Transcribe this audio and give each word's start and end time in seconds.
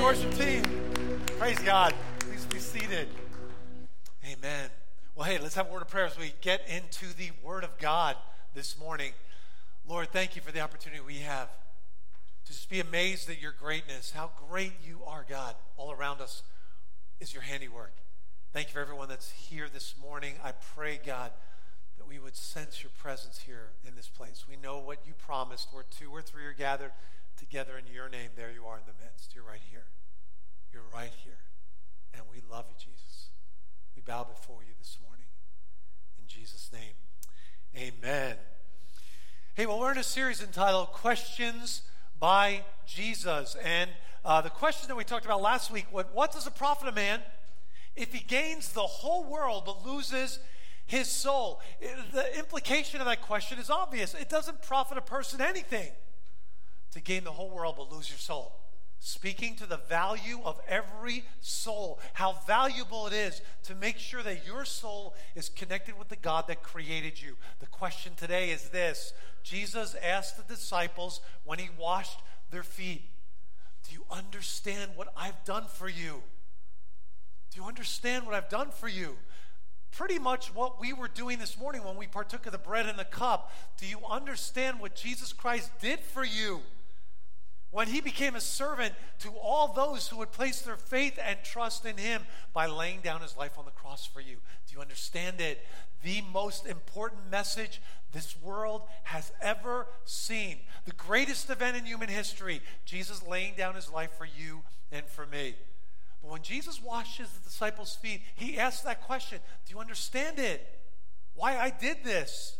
you, 0.00 0.06
worship 0.06 0.34
team. 0.34 0.64
Praise 1.38 1.58
God. 1.58 1.94
Please 2.20 2.44
be 2.46 2.58
seated. 2.58 3.08
Amen. 4.24 4.70
Well, 5.14 5.26
hey, 5.26 5.38
let's 5.38 5.54
have 5.56 5.68
a 5.68 5.72
word 5.72 5.82
of 5.82 5.88
prayer 5.88 6.06
as 6.06 6.18
we 6.18 6.32
get 6.40 6.62
into 6.68 7.14
the 7.16 7.30
Word 7.42 7.64
of 7.64 7.76
God 7.78 8.16
this 8.54 8.78
morning. 8.78 9.12
Lord, 9.86 10.08
thank 10.10 10.36
you 10.36 10.42
for 10.42 10.52
the 10.52 10.60
opportunity 10.60 11.02
we 11.02 11.18
have 11.18 11.48
to 12.46 12.52
just 12.52 12.70
be 12.70 12.80
amazed 12.80 13.28
at 13.28 13.42
your 13.42 13.52
greatness, 13.52 14.12
how 14.12 14.30
great 14.48 14.72
you 14.86 15.00
are, 15.06 15.26
God. 15.28 15.54
All 15.76 15.92
around 15.92 16.22
us 16.22 16.42
is 17.20 17.34
your 17.34 17.42
handiwork. 17.42 17.92
Thank 18.54 18.68
you 18.68 18.72
for 18.72 18.80
everyone 18.80 19.08
that's 19.08 19.30
here 19.30 19.68
this 19.70 19.94
morning. 20.00 20.34
I 20.42 20.52
pray, 20.74 20.98
God, 21.04 21.30
that 21.98 22.08
we 22.08 22.18
would 22.18 22.36
sense 22.36 22.82
your 22.82 22.90
presence 22.98 23.40
here 23.46 23.68
in 23.86 23.96
this 23.96 24.08
place. 24.08 24.44
We 24.48 24.56
know 24.56 24.78
what 24.78 24.98
you 25.06 25.12
promised. 25.12 25.68
Where 25.72 25.84
two 25.90 26.10
or 26.10 26.22
three 26.22 26.46
are 26.46 26.54
gathered 26.54 26.92
together 27.40 27.78
in 27.78 27.92
your 27.92 28.10
name, 28.10 28.28
there 28.36 28.52
you 28.52 28.66
are 28.66 28.76
in 28.76 28.84
the 28.86 28.92
midst. 29.02 29.34
You're 29.34 29.44
right 29.44 29.62
here. 29.70 29.86
You're 30.74 30.84
right 30.94 31.12
here. 31.24 31.38
And 32.12 32.22
we 32.30 32.42
love 32.50 32.66
you, 32.68 32.74
Jesus. 32.78 33.30
We 33.96 34.02
bow 34.02 34.24
before 34.24 34.62
you 34.62 34.74
this 34.78 34.98
morning. 35.02 35.24
In 36.18 36.26
Jesus' 36.28 36.70
name, 36.70 36.92
amen. 37.74 38.36
Hey, 39.54 39.64
well, 39.64 39.80
we're 39.80 39.92
in 39.92 39.98
a 39.98 40.02
series 40.02 40.42
entitled 40.42 40.88
Questions 40.88 41.80
by 42.18 42.62
Jesus. 42.86 43.56
And 43.64 43.88
uh, 44.22 44.42
the 44.42 44.50
question 44.50 44.88
that 44.88 44.96
we 44.96 45.04
talked 45.04 45.24
about 45.24 45.40
last 45.40 45.70
week 45.70 45.86
what, 45.90 46.14
what 46.14 46.32
does 46.32 46.46
it 46.46 46.54
profit 46.56 46.88
a 46.88 46.92
man 46.92 47.20
if 47.96 48.12
he 48.12 48.20
gains 48.20 48.72
the 48.72 48.82
whole 48.82 49.24
world 49.24 49.62
but 49.64 49.86
loses 49.86 50.40
his 50.84 51.08
soul? 51.08 51.62
The 52.12 52.38
implication 52.38 53.00
of 53.00 53.06
that 53.06 53.22
question 53.22 53.58
is 53.58 53.70
obvious. 53.70 54.12
It 54.12 54.28
doesn't 54.28 54.60
profit 54.60 54.98
a 54.98 55.02
person 55.02 55.40
anything 55.40 55.90
to 56.92 57.00
gain 57.00 57.24
the 57.24 57.32
whole 57.32 57.50
world 57.50 57.74
but 57.76 57.92
lose 57.92 58.08
your 58.08 58.18
soul 58.18 58.52
speaking 59.00 59.56
to 59.56 59.66
the 59.66 59.78
value 59.88 60.38
of 60.44 60.60
every 60.68 61.24
soul, 61.40 61.98
how 62.12 62.32
valuable 62.46 63.06
it 63.06 63.14
is 63.14 63.40
to 63.64 63.74
make 63.74 63.98
sure 63.98 64.22
that 64.22 64.46
your 64.46 64.64
soul 64.64 65.14
is 65.34 65.48
connected 65.48 65.98
with 65.98 66.08
the 66.08 66.16
God 66.16 66.46
that 66.46 66.62
created 66.62 67.20
you. 67.20 67.36
The 67.58 67.66
question 67.66 68.12
today 68.14 68.50
is 68.50 68.68
this 68.68 69.12
Jesus 69.42 69.96
asked 70.02 70.36
the 70.36 70.54
disciples 70.54 71.20
when 71.44 71.58
he 71.58 71.70
washed 71.78 72.20
their 72.50 72.62
feet, 72.62 73.02
Do 73.88 73.94
you 73.94 74.04
understand 74.10 74.92
what 74.94 75.12
I've 75.16 75.44
done 75.44 75.64
for 75.64 75.88
you? 75.88 76.22
Do 77.50 77.60
you 77.60 77.66
understand 77.66 78.26
what 78.26 78.34
I've 78.34 78.50
done 78.50 78.70
for 78.70 78.86
you? 78.86 79.16
Pretty 79.92 80.20
much 80.20 80.54
what 80.54 80.80
we 80.80 80.92
were 80.92 81.08
doing 81.08 81.38
this 81.40 81.58
morning 81.58 81.82
when 81.82 81.96
we 81.96 82.06
partook 82.06 82.46
of 82.46 82.52
the 82.52 82.58
bread 82.58 82.86
and 82.86 82.96
the 82.96 83.04
cup. 83.04 83.50
Do 83.80 83.86
you 83.86 83.98
understand 84.08 84.78
what 84.78 84.94
Jesus 84.94 85.32
Christ 85.32 85.72
did 85.80 85.98
for 85.98 86.24
you? 86.24 86.60
When 87.70 87.88
he 87.88 88.00
became 88.00 88.34
a 88.34 88.40
servant 88.40 88.94
to 89.20 89.30
all 89.42 89.72
those 89.72 90.08
who 90.08 90.16
would 90.18 90.32
place 90.32 90.62
their 90.62 90.76
faith 90.76 91.18
and 91.24 91.38
trust 91.44 91.84
in 91.84 91.96
him 91.96 92.22
by 92.52 92.66
laying 92.66 93.00
down 93.00 93.20
his 93.20 93.36
life 93.36 93.58
on 93.58 93.64
the 93.64 93.70
cross 93.70 94.06
for 94.06 94.20
you. 94.20 94.36
Do 94.66 94.74
you 94.74 94.80
understand 94.80 95.40
it? 95.40 95.64
The 96.02 96.22
most 96.32 96.66
important 96.66 97.30
message 97.30 97.80
this 98.12 98.36
world 98.42 98.82
has 99.04 99.30
ever 99.40 99.86
seen. 100.04 100.56
The 100.84 100.92
greatest 100.92 101.48
event 101.48 101.76
in 101.76 101.84
human 101.84 102.08
history 102.08 102.60
Jesus 102.84 103.22
laying 103.22 103.54
down 103.54 103.76
his 103.76 103.90
life 103.90 104.10
for 104.18 104.26
you 104.26 104.62
and 104.90 105.06
for 105.06 105.26
me. 105.26 105.54
But 106.22 106.32
when 106.32 106.42
Jesus 106.42 106.82
washes 106.82 107.30
the 107.30 107.48
disciples' 107.48 107.94
feet, 107.94 108.22
he 108.34 108.58
asks 108.58 108.82
that 108.82 109.02
question 109.02 109.38
Do 109.66 109.72
you 109.72 109.80
understand 109.80 110.38
it? 110.38 110.66
Why 111.34 111.56
I 111.56 111.70
did 111.70 111.98
this? 112.02 112.56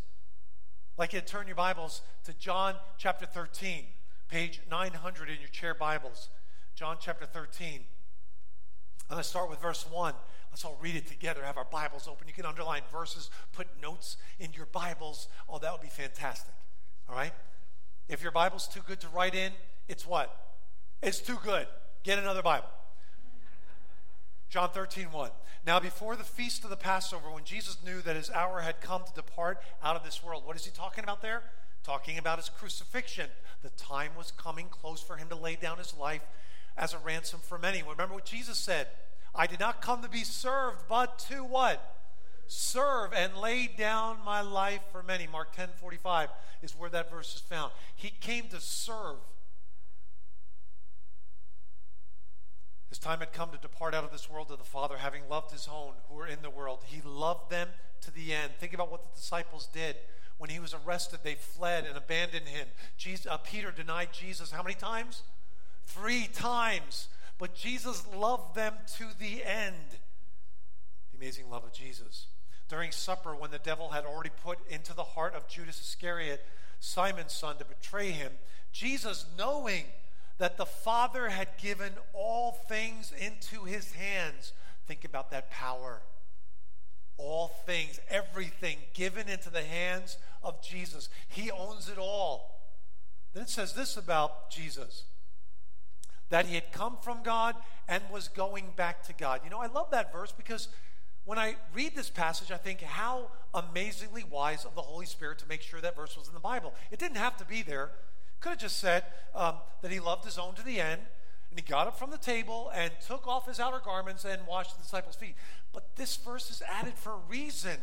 Like 0.96 1.12
you 1.14 1.20
turn 1.20 1.46
your 1.46 1.56
Bibles 1.56 2.02
to 2.24 2.32
John 2.34 2.76
chapter 2.98 3.26
13 3.26 3.86
page 4.30 4.60
900 4.70 5.28
in 5.28 5.40
your 5.40 5.48
chair 5.48 5.74
Bibles, 5.74 6.28
John 6.76 6.98
chapter 7.00 7.26
13. 7.26 7.80
I'm 9.08 9.16
going 9.16 9.22
to 9.22 9.28
start 9.28 9.50
with 9.50 9.60
verse 9.60 9.84
1. 9.90 10.14
Let's 10.52 10.64
all 10.64 10.78
read 10.80 10.94
it 10.94 11.08
together, 11.08 11.42
have 11.42 11.56
our 11.56 11.66
Bibles 11.70 12.06
open. 12.06 12.28
You 12.28 12.34
can 12.34 12.46
underline 12.46 12.82
verses, 12.92 13.28
put 13.52 13.66
notes 13.82 14.18
in 14.38 14.52
your 14.52 14.66
Bibles. 14.66 15.26
Oh, 15.48 15.58
that 15.58 15.72
would 15.72 15.80
be 15.80 15.88
fantastic. 15.88 16.54
All 17.08 17.16
right? 17.16 17.32
If 18.08 18.22
your 18.22 18.30
Bible's 18.30 18.68
too 18.68 18.82
good 18.86 19.00
to 19.00 19.08
write 19.08 19.34
in, 19.34 19.50
it's 19.88 20.06
what? 20.06 20.32
It's 21.02 21.18
too 21.18 21.38
good. 21.42 21.66
Get 22.04 22.20
another 22.20 22.42
Bible. 22.42 22.68
John 24.48 24.70
13, 24.70 25.06
1. 25.06 25.30
Now, 25.66 25.80
before 25.80 26.14
the 26.14 26.22
feast 26.22 26.62
of 26.62 26.70
the 26.70 26.76
Passover, 26.76 27.32
when 27.32 27.44
Jesus 27.44 27.78
knew 27.84 28.00
that 28.02 28.14
his 28.14 28.30
hour 28.30 28.60
had 28.60 28.80
come 28.80 29.02
to 29.04 29.12
depart 29.12 29.60
out 29.82 29.96
of 29.96 30.04
this 30.04 30.22
world, 30.22 30.46
what 30.46 30.54
is 30.54 30.64
he 30.64 30.70
talking 30.70 31.02
about 31.02 31.20
there? 31.20 31.42
Talking 31.82 32.18
about 32.18 32.38
his 32.38 32.48
crucifixion. 32.48 33.28
The 33.62 33.70
time 33.70 34.12
was 34.16 34.32
coming 34.32 34.66
close 34.70 35.02
for 35.02 35.16
him 35.16 35.28
to 35.28 35.36
lay 35.36 35.56
down 35.56 35.78
his 35.78 35.94
life 35.94 36.22
as 36.76 36.94
a 36.94 36.98
ransom 36.98 37.40
for 37.42 37.58
many. 37.58 37.82
Remember 37.82 38.14
what 38.14 38.24
Jesus 38.24 38.58
said 38.58 38.88
I 39.34 39.46
did 39.46 39.60
not 39.60 39.80
come 39.80 40.02
to 40.02 40.08
be 40.08 40.24
served, 40.24 40.82
but 40.88 41.18
to 41.30 41.44
what? 41.44 41.96
Serve 42.46 43.12
and 43.12 43.36
lay 43.36 43.68
down 43.68 44.18
my 44.24 44.40
life 44.40 44.80
for 44.90 45.02
many. 45.02 45.26
Mark 45.26 45.54
10 45.54 45.68
45 45.76 46.30
is 46.62 46.72
where 46.72 46.90
that 46.90 47.10
verse 47.10 47.36
is 47.36 47.40
found. 47.40 47.72
He 47.94 48.10
came 48.10 48.48
to 48.48 48.60
serve. 48.60 49.18
His 52.88 52.98
time 52.98 53.20
had 53.20 53.32
come 53.32 53.50
to 53.52 53.58
depart 53.58 53.94
out 53.94 54.02
of 54.02 54.10
this 54.10 54.28
world 54.28 54.48
to 54.48 54.56
the 54.56 54.64
Father, 54.64 54.96
having 54.96 55.22
loved 55.28 55.52
his 55.52 55.68
own 55.72 55.92
who 56.08 56.16
were 56.16 56.26
in 56.26 56.42
the 56.42 56.50
world. 56.50 56.80
He 56.86 57.00
loved 57.02 57.48
them 57.48 57.68
to 58.00 58.10
the 58.10 58.34
end. 58.34 58.50
Think 58.58 58.74
about 58.74 58.90
what 58.90 59.02
the 59.04 59.14
disciples 59.14 59.68
did. 59.72 59.94
When 60.40 60.48
he 60.48 60.58
was 60.58 60.72
arrested, 60.72 61.18
they 61.22 61.34
fled 61.34 61.84
and 61.84 61.98
abandoned 61.98 62.48
him. 62.48 62.66
Jesus, 62.96 63.26
uh, 63.26 63.36
Peter 63.36 63.70
denied 63.70 64.08
Jesus 64.10 64.50
how 64.50 64.62
many 64.62 64.74
times? 64.74 65.22
Three 65.84 66.28
times. 66.32 67.08
But 67.36 67.54
Jesus 67.54 68.06
loved 68.16 68.54
them 68.54 68.72
to 68.96 69.08
the 69.18 69.44
end. 69.44 69.98
The 71.12 71.18
amazing 71.18 71.50
love 71.50 71.64
of 71.64 71.74
Jesus. 71.74 72.28
During 72.70 72.90
supper, 72.90 73.36
when 73.36 73.50
the 73.50 73.58
devil 73.58 73.90
had 73.90 74.06
already 74.06 74.30
put 74.42 74.58
into 74.70 74.94
the 74.94 75.04
heart 75.04 75.34
of 75.34 75.46
Judas 75.46 75.78
Iscariot, 75.78 76.42
Simon's 76.78 77.34
son, 77.34 77.58
to 77.58 77.66
betray 77.66 78.10
him, 78.10 78.32
Jesus, 78.72 79.26
knowing 79.36 79.84
that 80.38 80.56
the 80.56 80.64
Father 80.64 81.28
had 81.28 81.48
given 81.60 81.92
all 82.14 82.52
things 82.52 83.12
into 83.12 83.64
his 83.64 83.92
hands, 83.92 84.54
think 84.86 85.04
about 85.04 85.30
that 85.32 85.50
power 85.50 86.00
all 87.20 87.48
things, 87.66 88.00
everything 88.08 88.78
given 88.94 89.28
into 89.28 89.50
the 89.50 89.62
hands 89.62 90.16
of 90.42 90.62
Jesus. 90.62 91.08
He 91.28 91.50
owns 91.50 91.88
it 91.88 91.98
all. 91.98 92.60
Then 93.32 93.44
it 93.44 93.50
says 93.50 93.74
this 93.74 93.96
about 93.96 94.50
Jesus 94.50 95.04
that 96.30 96.46
he 96.46 96.54
had 96.54 96.72
come 96.72 96.96
from 97.02 97.22
God 97.22 97.56
and 97.88 98.02
was 98.10 98.28
going 98.28 98.72
back 98.76 99.02
to 99.06 99.12
God. 99.12 99.40
You 99.44 99.50
know, 99.50 99.58
I 99.58 99.66
love 99.66 99.90
that 99.90 100.12
verse 100.12 100.32
because 100.32 100.68
when 101.24 101.38
I 101.38 101.56
read 101.74 101.94
this 101.94 102.08
passage, 102.08 102.50
I 102.50 102.56
think 102.56 102.80
how 102.80 103.30
amazingly 103.52 104.24
wise 104.24 104.64
of 104.64 104.74
the 104.74 104.80
Holy 104.80 105.06
Spirit 105.06 105.38
to 105.40 105.48
make 105.48 105.60
sure 105.60 105.80
that 105.80 105.96
verse 105.96 106.16
was 106.16 106.28
in 106.28 106.34
the 106.34 106.40
Bible. 106.40 106.72
It 106.90 106.98
didn't 106.98 107.18
have 107.18 107.36
to 107.38 107.44
be 107.44 107.62
there. 107.62 107.90
Could 108.40 108.50
have 108.50 108.58
just 108.58 108.78
said 108.78 109.04
um, 109.34 109.56
that 109.82 109.90
he 109.90 110.00
loved 110.00 110.24
his 110.24 110.38
own 110.38 110.54
to 110.54 110.64
the 110.64 110.80
end, 110.80 111.02
and 111.50 111.58
he 111.58 111.62
got 111.62 111.86
up 111.86 111.98
from 111.98 112.10
the 112.10 112.18
table 112.18 112.70
and 112.74 112.90
took 113.06 113.26
off 113.26 113.46
his 113.46 113.60
outer 113.60 113.80
garments 113.84 114.24
and 114.24 114.46
washed 114.46 114.76
the 114.76 114.82
disciples' 114.82 115.16
feet. 115.16 115.34
But 115.72 115.96
this 115.96 116.16
verse 116.16 116.50
is 116.50 116.62
added 116.62 116.94
for 116.94 117.12
a 117.12 117.18
reason. 117.28 117.76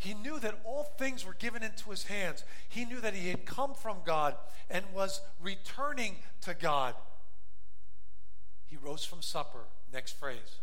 He 0.00 0.14
knew 0.14 0.38
that 0.38 0.58
all 0.64 0.84
things 0.84 1.26
were 1.26 1.34
given 1.34 1.62
into 1.62 1.90
his 1.90 2.04
hands. 2.04 2.42
He 2.70 2.86
knew 2.86 3.02
that 3.02 3.12
he 3.12 3.28
had 3.28 3.44
come 3.44 3.74
from 3.74 3.98
God 4.06 4.34
and 4.70 4.82
was 4.94 5.20
returning 5.38 6.16
to 6.40 6.54
God. 6.54 6.94
He 8.64 8.78
rose 8.78 9.04
from 9.04 9.20
supper. 9.20 9.66
Next 9.92 10.18
phrase. 10.18 10.60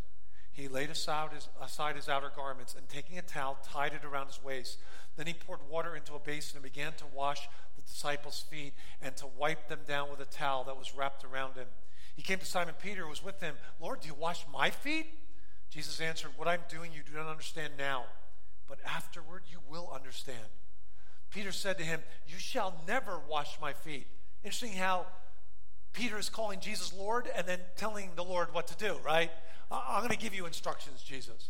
He 0.54 0.68
laid 0.68 0.90
aside 0.90 1.34
his, 1.34 1.50
aside 1.62 1.98
his 1.98 2.10
outer 2.10 2.32
garments 2.36 2.74
and 2.76 2.90
taking 2.90 3.20
a 3.20 3.22
towel, 3.22 3.60
tied 3.64 3.94
it 3.94 4.04
around 4.04 4.26
his 4.26 4.44
waist. 4.44 4.80
Then 5.18 5.28
he 5.28 5.34
poured 5.34 5.60
water 5.70 5.96
into 5.96 6.16
a 6.16 6.20
basin 6.20 6.58
and 6.58 6.64
began 6.64 6.94
to 6.94 7.06
wash 7.14 7.48
the 7.76 7.84
disciples' 7.84 8.44
feet 8.50 8.74
and 9.04 9.16
to 9.18 9.28
wipe 9.38 9.68
them 9.68 9.82
down 9.88 10.10
with 10.10 10.20
a 10.20 10.26
towel 10.26 10.64
that 10.64 10.80
was 10.80 10.96
wrapped 10.96 11.24
around 11.24 11.58
him. 11.58 11.68
He 12.16 12.24
came 12.24 12.40
to 12.40 12.46
Simon 12.46 12.74
Peter, 12.82 13.04
who 13.04 13.10
was 13.10 13.24
with 13.24 13.40
him. 13.40 13.54
Lord, 13.80 14.00
do 14.02 14.08
you 14.08 14.16
wash 14.16 14.46
my 14.52 14.72
feet? 14.72 15.06
Jesus 15.70 16.02
answered, 16.02 16.32
What 16.38 16.48
I'm 16.48 16.62
doing 16.70 16.92
you 16.92 17.02
do 17.06 17.16
not 17.16 17.30
understand 17.30 17.74
now, 17.78 18.06
but 18.68 18.80
afterward 18.86 19.44
you 19.50 19.60
will 19.70 19.90
understand. 19.94 20.38
Peter 21.30 21.52
said 21.52 21.78
to 21.78 21.84
him, 21.84 22.02
You 22.28 22.38
shall 22.38 22.82
never 22.88 23.20
wash 23.30 23.60
my 23.62 23.74
feet. 23.74 24.08
Interesting 24.44 24.74
how 24.74 25.06
Peter 25.94 26.18
is 26.18 26.30
calling 26.30 26.60
Jesus 26.60 26.94
Lord 26.94 27.30
and 27.36 27.48
then 27.48 27.60
telling 27.76 28.12
the 28.16 28.24
Lord 28.24 28.54
what 28.54 28.68
to 28.68 28.76
do, 28.78 28.98
right? 29.06 29.32
I'm 29.72 30.00
going 30.00 30.12
to 30.12 30.18
give 30.18 30.34
you 30.34 30.46
instructions, 30.46 31.04
Jesus. 31.04 31.50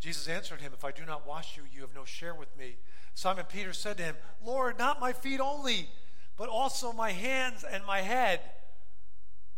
Jesus 0.00 0.26
answered 0.28 0.60
him, 0.60 0.72
If 0.74 0.84
I 0.84 0.90
do 0.90 1.04
not 1.04 1.26
wash 1.26 1.56
you, 1.56 1.62
you 1.72 1.82
have 1.82 1.94
no 1.94 2.04
share 2.04 2.34
with 2.34 2.56
me. 2.56 2.76
Simon 3.14 3.44
Peter 3.48 3.72
said 3.72 3.98
to 3.98 4.02
him, 4.02 4.16
Lord, 4.44 4.78
not 4.78 5.00
my 5.00 5.12
feet 5.12 5.40
only, 5.40 5.88
but 6.36 6.48
also 6.48 6.92
my 6.92 7.12
hands 7.12 7.64
and 7.70 7.84
my 7.84 8.00
head. 8.00 8.40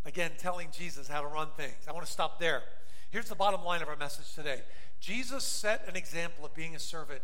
Again, 0.05 0.33
telling 0.37 0.69
Jesus 0.73 1.07
how 1.07 1.21
to 1.21 1.29
run 1.29 1.49
things. 1.57 1.75
I 1.89 1.93
want 1.93 2.05
to 2.05 2.13
stop 2.13 2.41
there. 2.41 2.63
Here's 3.13 3.29
the 3.29 3.35
bottom 3.35 3.63
line 3.63 3.83
of 3.83 3.89
our 3.89 3.97
message 3.97 4.35
today 4.35 4.63
Jesus 4.99 5.45
set 5.45 5.85
an 5.87 5.97
example 5.97 6.47
of 6.47 6.55
being 6.55 6.75
a 6.75 6.79
servant 6.79 7.21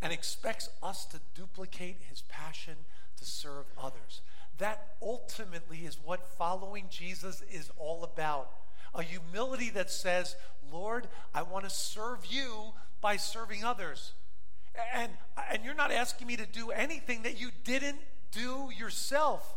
and 0.00 0.10
expects 0.10 0.70
us 0.82 1.04
to 1.06 1.20
duplicate 1.34 1.98
his 2.08 2.22
passion 2.22 2.76
to 3.18 3.24
serve 3.26 3.66
others. 3.78 4.22
That 4.56 4.94
ultimately 5.02 5.80
is 5.80 5.98
what 6.02 6.26
following 6.38 6.86
Jesus 6.88 7.42
is 7.50 7.70
all 7.76 8.02
about. 8.02 8.50
A 8.94 9.02
humility 9.02 9.68
that 9.70 9.90
says, 9.90 10.36
Lord, 10.72 11.06
I 11.34 11.42
want 11.42 11.64
to 11.64 11.70
serve 11.70 12.24
you 12.24 12.72
by 13.02 13.18
serving 13.18 13.62
others. 13.62 14.12
And, 14.94 15.12
and 15.52 15.62
you're 15.62 15.74
not 15.74 15.92
asking 15.92 16.28
me 16.28 16.38
to 16.38 16.46
do 16.46 16.70
anything 16.70 17.24
that 17.24 17.38
you 17.38 17.50
didn't 17.62 17.98
do 18.32 18.70
yourself. 18.74 19.54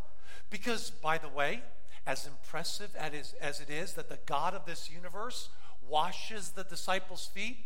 Because, 0.50 0.90
by 0.90 1.18
the 1.18 1.30
way, 1.30 1.62
as 2.06 2.28
impressive 2.28 2.94
as 2.98 3.62
it 3.62 3.70
is 3.70 3.94
that 3.94 4.10
the 4.10 4.20
God 4.26 4.54
of 4.54 4.66
this 4.66 4.90
universe 4.92 5.48
washes 5.90 6.52
the 6.52 6.64
disciples' 6.64 7.30
feet, 7.34 7.58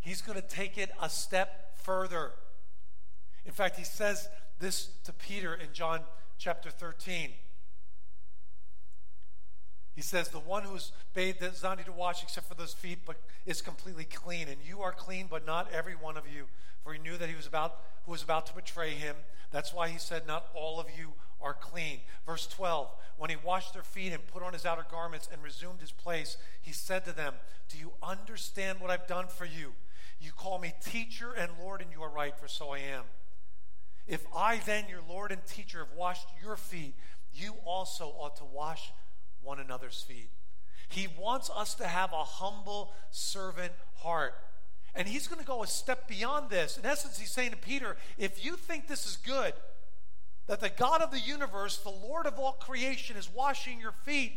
he's 0.00 0.22
going 0.22 0.40
to 0.40 0.46
take 0.46 0.78
it 0.78 0.90
a 1.00 1.08
step 1.08 1.78
further. 1.78 2.32
In 3.44 3.52
fact, 3.52 3.76
he 3.76 3.84
says 3.84 4.28
this 4.58 4.88
to 5.04 5.12
Peter 5.12 5.54
in 5.54 5.68
John 5.72 6.00
chapter 6.38 6.70
13. 6.70 7.30
He 9.94 10.02
says, 10.02 10.28
The 10.28 10.38
one 10.38 10.62
who's 10.64 10.92
bathed 11.14 11.40
does 11.40 11.62
not 11.62 11.78
need 11.78 11.86
to 11.86 11.92
wash 11.92 12.22
except 12.22 12.48
for 12.48 12.54
those 12.54 12.72
feet, 12.72 13.00
but 13.04 13.16
is 13.44 13.60
completely 13.60 14.04
clean. 14.04 14.48
And 14.48 14.58
you 14.66 14.80
are 14.80 14.92
clean, 14.92 15.26
but 15.30 15.46
not 15.46 15.68
every 15.72 15.94
one 15.94 16.16
of 16.16 16.24
you. 16.32 16.46
For 16.82 16.92
he 16.92 16.98
knew 16.98 17.16
that 17.16 17.28
he 17.28 17.36
was 17.36 17.46
about 17.46 17.76
who 18.04 18.12
was 18.12 18.22
about 18.22 18.46
to 18.46 18.54
betray 18.54 18.90
him. 18.90 19.14
That's 19.50 19.72
why 19.72 19.88
he 19.88 19.98
said, 19.98 20.26
Not 20.26 20.46
all 20.54 20.80
of 20.80 20.86
you 20.98 21.12
are 21.42 21.54
clean. 21.54 22.00
Verse 22.26 22.46
12 22.46 22.88
When 23.16 23.30
he 23.30 23.36
washed 23.36 23.74
their 23.74 23.82
feet 23.82 24.12
and 24.12 24.26
put 24.26 24.42
on 24.42 24.52
his 24.52 24.66
outer 24.66 24.86
garments 24.90 25.28
and 25.32 25.42
resumed 25.42 25.80
his 25.80 25.92
place, 25.92 26.36
he 26.60 26.72
said 26.72 27.04
to 27.04 27.12
them, 27.12 27.34
Do 27.68 27.78
you 27.78 27.92
understand 28.02 28.80
what 28.80 28.90
I've 28.90 29.06
done 29.06 29.26
for 29.28 29.44
you? 29.44 29.72
You 30.20 30.30
call 30.32 30.58
me 30.58 30.72
teacher 30.84 31.32
and 31.32 31.50
Lord, 31.60 31.80
and 31.80 31.90
you 31.90 32.02
are 32.02 32.10
right, 32.10 32.38
for 32.38 32.48
so 32.48 32.70
I 32.70 32.78
am. 32.78 33.04
If 34.06 34.24
I 34.34 34.58
then, 34.58 34.84
your 34.88 35.02
Lord 35.08 35.32
and 35.32 35.44
teacher, 35.46 35.78
have 35.80 35.96
washed 35.96 36.28
your 36.42 36.56
feet, 36.56 36.94
you 37.34 37.54
also 37.64 38.14
ought 38.18 38.36
to 38.36 38.44
wash 38.44 38.92
one 39.42 39.58
another's 39.58 40.02
feet. 40.02 40.30
He 40.88 41.08
wants 41.18 41.50
us 41.54 41.74
to 41.76 41.86
have 41.86 42.12
a 42.12 42.22
humble 42.22 42.92
servant 43.10 43.72
heart. 43.96 44.34
And 44.94 45.08
he's 45.08 45.26
going 45.26 45.40
to 45.40 45.46
go 45.46 45.62
a 45.62 45.66
step 45.66 46.06
beyond 46.06 46.50
this. 46.50 46.76
In 46.76 46.84
essence, 46.84 47.18
he's 47.18 47.30
saying 47.30 47.52
to 47.52 47.56
Peter, 47.56 47.96
if 48.18 48.44
you 48.44 48.56
think 48.56 48.88
this 48.88 49.06
is 49.06 49.16
good, 49.16 49.54
that 50.46 50.60
the 50.60 50.68
God 50.68 51.02
of 51.02 51.10
the 51.10 51.20
universe, 51.20 51.78
the 51.78 51.90
Lord 51.90 52.26
of 52.26 52.38
all 52.38 52.52
creation, 52.52 53.16
is 53.16 53.28
washing 53.32 53.80
your 53.80 53.92
feet, 54.04 54.32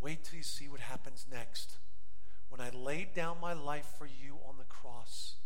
wait 0.00 0.24
till 0.24 0.36
you 0.36 0.42
see 0.42 0.68
what 0.68 0.80
happens 0.80 1.26
next. 1.30 1.76
When 2.48 2.60
I 2.60 2.70
laid 2.70 3.14
down 3.14 3.38
my 3.40 3.52
life 3.52 3.86
for 3.98 4.06
you 4.06 4.38
on 4.48 4.58
the 4.58 4.64
cross 4.64 5.36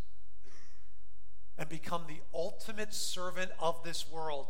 and 1.56 1.68
become 1.68 2.04
the 2.06 2.20
ultimate 2.34 2.92
servant 2.92 3.50
of 3.60 3.82
this 3.84 4.10
world 4.10 4.46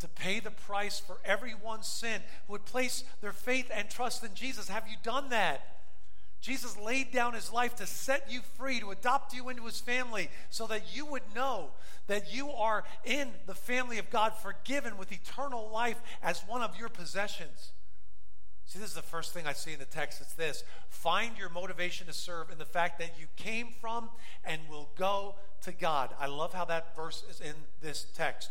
to 0.00 0.08
pay 0.08 0.40
the 0.40 0.50
price 0.50 0.98
for 0.98 1.18
everyone's 1.24 1.86
sin 1.86 2.22
who 2.46 2.54
would 2.54 2.64
place 2.64 3.04
their 3.20 3.32
faith 3.32 3.70
and 3.72 3.88
trust 3.88 4.24
in 4.24 4.34
Jesus. 4.34 4.68
Have 4.68 4.88
you 4.88 4.96
done 5.02 5.28
that? 5.30 5.79
Jesus 6.40 6.78
laid 6.78 7.12
down 7.12 7.34
his 7.34 7.52
life 7.52 7.76
to 7.76 7.86
set 7.86 8.30
you 8.30 8.40
free, 8.56 8.80
to 8.80 8.90
adopt 8.90 9.34
you 9.34 9.50
into 9.50 9.66
his 9.66 9.78
family, 9.80 10.30
so 10.48 10.66
that 10.68 10.96
you 10.96 11.04
would 11.06 11.22
know 11.34 11.70
that 12.06 12.32
you 12.34 12.50
are 12.50 12.84
in 13.04 13.28
the 13.46 13.54
family 13.54 13.98
of 13.98 14.10
God, 14.10 14.32
forgiven 14.34 14.96
with 14.96 15.12
eternal 15.12 15.70
life 15.70 16.00
as 16.22 16.40
one 16.40 16.62
of 16.62 16.78
your 16.78 16.88
possessions. 16.88 17.72
See, 18.64 18.78
this 18.78 18.88
is 18.88 18.94
the 18.94 19.02
first 19.02 19.34
thing 19.34 19.46
I 19.46 19.52
see 19.52 19.72
in 19.72 19.80
the 19.80 19.84
text. 19.84 20.20
It's 20.20 20.32
this 20.32 20.64
find 20.88 21.36
your 21.36 21.48
motivation 21.48 22.06
to 22.06 22.12
serve 22.12 22.50
in 22.50 22.58
the 22.58 22.64
fact 22.64 23.00
that 23.00 23.18
you 23.18 23.26
came 23.36 23.68
from 23.80 24.08
and 24.44 24.60
will 24.70 24.90
go 24.96 25.34
to 25.62 25.72
God. 25.72 26.10
I 26.18 26.26
love 26.26 26.54
how 26.54 26.64
that 26.66 26.94
verse 26.94 27.24
is 27.28 27.40
in 27.40 27.54
this 27.82 28.06
text. 28.14 28.50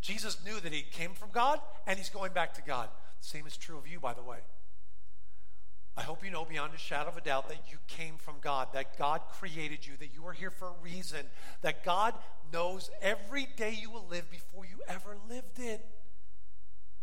Jesus 0.00 0.38
knew 0.44 0.58
that 0.60 0.72
he 0.72 0.82
came 0.82 1.12
from 1.12 1.28
God 1.32 1.60
and 1.86 1.98
he's 1.98 2.08
going 2.08 2.32
back 2.32 2.54
to 2.54 2.62
God. 2.62 2.88
Same 3.20 3.46
is 3.46 3.56
true 3.56 3.76
of 3.76 3.86
you, 3.86 4.00
by 4.00 4.14
the 4.14 4.22
way. 4.22 4.38
Hope 6.18 6.24
you 6.24 6.32
know 6.32 6.44
beyond 6.44 6.74
a 6.74 6.78
shadow 6.78 7.10
of 7.10 7.16
a 7.16 7.20
doubt 7.20 7.48
that 7.48 7.70
you 7.70 7.78
came 7.86 8.16
from 8.16 8.34
God, 8.40 8.66
that 8.72 8.98
God 8.98 9.20
created 9.30 9.86
you, 9.86 9.92
that 10.00 10.12
you 10.12 10.26
are 10.26 10.32
here 10.32 10.50
for 10.50 10.66
a 10.66 10.82
reason, 10.82 11.24
that 11.62 11.84
God 11.84 12.12
knows 12.52 12.90
every 13.00 13.46
day 13.56 13.78
you 13.80 13.88
will 13.88 14.04
live 14.10 14.28
before 14.28 14.64
you 14.64 14.82
ever 14.88 15.16
lived 15.30 15.60
it. 15.60 15.86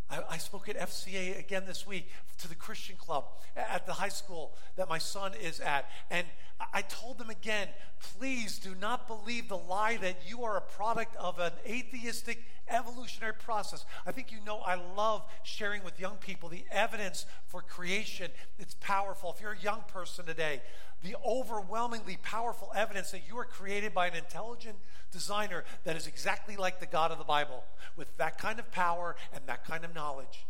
I, 0.09 0.21
I, 0.31 0.38
spoke 0.38 0.67
at 0.67 0.77
FCA 0.77 1.39
again 1.39 1.63
this 1.65 1.88
week 1.88 2.09
to 2.39 2.50
the 2.50 2.56
Christian 2.56 2.97
club 2.97 3.23
at 3.56 3.85
the 3.85 3.94
high 3.94 4.09
school 4.09 4.53
that 4.75 4.89
my 4.89 4.97
son 4.97 5.31
is 5.41 5.62
at. 5.62 5.89
And 6.12 6.27
I 6.73 6.81
told 6.81 7.17
them 7.17 7.29
again 7.29 7.69
please 8.17 8.59
do 8.59 8.75
not 8.75 9.07
believe 9.07 9.47
the 9.47 9.57
lie 9.57 9.95
that 9.97 10.17
you 10.27 10.44
are 10.44 10.57
a 10.57 10.62
product 10.62 11.15
of 11.15 11.39
an 11.39 11.53
atheistic 11.65 12.44
evolutionary 12.69 13.33
process. 13.33 13.85
I 14.06 14.12
think 14.12 14.31
you 14.31 14.39
know 14.45 14.59
I 14.59 14.75
love 14.95 15.23
sharing 15.44 15.83
with 15.83 16.00
young 16.00 16.17
people 16.17 16.50
the 16.50 16.65
evidence 16.71 17.25
for 17.47 17.62
creation. 17.62 18.31
It's 18.59 18.75
powerful. 18.79 19.33
If 19.35 19.41
you're 19.41 19.53
a 19.53 19.59
young 19.59 19.83
person 19.88 20.25
today, 20.25 20.62
the 21.03 21.15
overwhelmingly 21.25 22.17
powerful 22.23 22.71
evidence 22.75 23.12
that 23.12 23.21
you 23.27 23.38
are 23.38 23.45
created 23.45 23.94
by 23.94 24.07
an 24.07 24.15
intelligent 24.15 24.77
designer 25.12 25.63
that 25.83 25.95
is 25.95 26.07
exactly 26.07 26.56
like 26.56 26.79
the 26.79 26.85
God 26.85 27.12
of 27.12 27.17
the 27.17 27.23
Bible, 27.23 27.63
with 27.95 28.15
that 28.17 28.38
kind 28.38 28.59
of 28.59 28.71
power 28.71 29.15
and 29.33 29.45
that 29.45 29.65
kind 29.65 29.85
of 29.85 29.94
knowledge. 29.94 30.45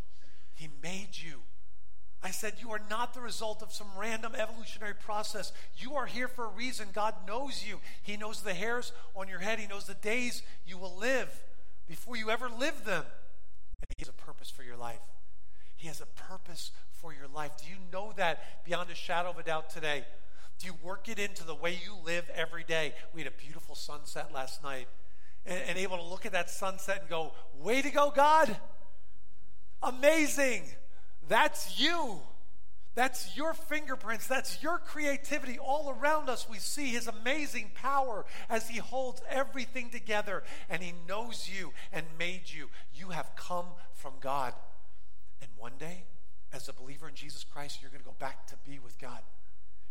He 0.54 0.68
made 0.82 1.10
you. 1.12 1.42
I 2.22 2.30
said, 2.30 2.54
You 2.60 2.72
are 2.72 2.80
not 2.88 3.12
the 3.12 3.20
result 3.20 3.62
of 3.62 3.72
some 3.72 3.88
random 3.96 4.34
evolutionary 4.34 4.94
process. 4.94 5.52
You 5.76 5.94
are 5.96 6.06
here 6.06 6.28
for 6.28 6.46
a 6.46 6.48
reason. 6.48 6.88
God 6.92 7.14
knows 7.26 7.64
you. 7.66 7.80
He 8.02 8.16
knows 8.16 8.40
the 8.40 8.54
hairs 8.54 8.92
on 9.14 9.28
your 9.28 9.40
head, 9.40 9.58
He 9.58 9.66
knows 9.66 9.86
the 9.86 9.94
days 9.94 10.42
you 10.66 10.78
will 10.78 10.96
live 10.96 11.28
before 11.86 12.16
you 12.16 12.30
ever 12.30 12.48
live 12.48 12.84
them. 12.84 13.04
And 13.04 13.86
He 13.96 14.02
has 14.04 14.08
a 14.08 14.12
purpose 14.12 14.50
for 14.50 14.62
your 14.62 14.76
life. 14.76 15.00
He 15.76 15.88
has 15.88 16.00
a 16.00 16.06
purpose 16.06 16.72
for 16.90 17.12
your 17.12 17.28
life. 17.28 17.52
Do 17.62 17.68
you 17.68 17.76
know 17.92 18.12
that 18.16 18.64
beyond 18.64 18.90
a 18.90 18.94
shadow 18.94 19.30
of 19.30 19.38
a 19.38 19.42
doubt 19.42 19.70
today? 19.70 20.04
Do 20.58 20.66
you 20.66 20.74
work 20.82 21.08
it 21.08 21.18
into 21.18 21.44
the 21.44 21.54
way 21.54 21.72
you 21.72 21.94
live 22.04 22.30
every 22.34 22.64
day? 22.64 22.94
We 23.14 23.22
had 23.22 23.30
a 23.30 23.36
beautiful 23.36 23.74
sunset 23.74 24.32
last 24.32 24.62
night 24.62 24.88
and, 25.44 25.60
and 25.68 25.78
able 25.78 25.98
to 25.98 26.02
look 26.02 26.24
at 26.24 26.32
that 26.32 26.48
sunset 26.50 27.00
and 27.02 27.10
go, 27.10 27.32
Way 27.58 27.82
to 27.82 27.90
go, 27.90 28.12
God! 28.14 28.56
Amazing! 29.82 30.64
That's 31.28 31.78
you. 31.78 32.20
That's 32.96 33.36
your 33.36 33.52
fingerprints. 33.52 34.26
That's 34.26 34.62
your 34.62 34.78
creativity. 34.78 35.58
All 35.58 35.94
around 36.00 36.30
us, 36.30 36.48
we 36.48 36.58
see 36.58 36.88
His 36.88 37.06
amazing 37.06 37.70
power 37.74 38.24
as 38.48 38.70
He 38.70 38.78
holds 38.78 39.20
everything 39.28 39.90
together 39.90 40.42
and 40.70 40.82
He 40.82 40.94
knows 41.06 41.48
you 41.48 41.72
and 41.92 42.06
made 42.18 42.50
you. 42.50 42.70
You 42.94 43.10
have 43.10 43.36
come 43.36 43.66
from 43.92 44.14
God. 44.20 44.54
And 45.42 45.50
one 45.58 45.74
day, 45.78 46.04
as 46.54 46.70
a 46.70 46.72
believer 46.72 47.06
in 47.06 47.14
Jesus 47.14 47.44
Christ, 47.44 47.80
you're 47.82 47.90
going 47.90 48.02
to 48.02 48.08
go 48.08 48.16
back 48.18 48.46
to 48.46 48.54
be 48.68 48.78
with 48.78 48.98
God. 48.98 49.20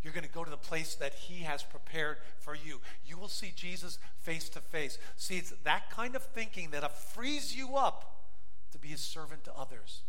You're 0.01 0.13
going 0.13 0.25
to 0.25 0.31
go 0.31 0.43
to 0.43 0.49
the 0.51 0.57
place 0.57 0.95
that 0.95 1.13
He 1.13 1.43
has 1.43 1.61
prepared 1.61 2.17
for 2.39 2.55
you. 2.55 2.81
You 3.05 3.19
will 3.19 3.27
see 3.27 3.53
Jesus 3.55 3.99
face 4.17 4.49
to 4.49 4.61
face. 4.61 4.97
See, 5.15 5.37
it's 5.37 5.53
that 5.63 5.91
kind 5.91 6.15
of 6.15 6.23
thinking 6.23 6.71
that 6.71 6.91
frees 7.13 7.55
you 7.55 7.75
up 7.75 8.25
to 8.71 8.79
be 8.79 8.93
a 8.93 8.97
servant 8.97 9.43
to 9.43 9.53
others. 9.55 10.01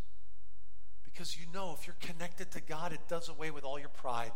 Because 1.17 1.35
you 1.35 1.47
know 1.51 1.75
if 1.75 1.87
you're 1.87 1.95
connected 1.99 2.51
to 2.51 2.61
God, 2.61 2.93
it 2.93 2.99
does 3.07 3.27
away 3.27 3.49
with 3.49 3.63
all 3.63 3.79
your 3.79 3.89
pride. 3.89 4.31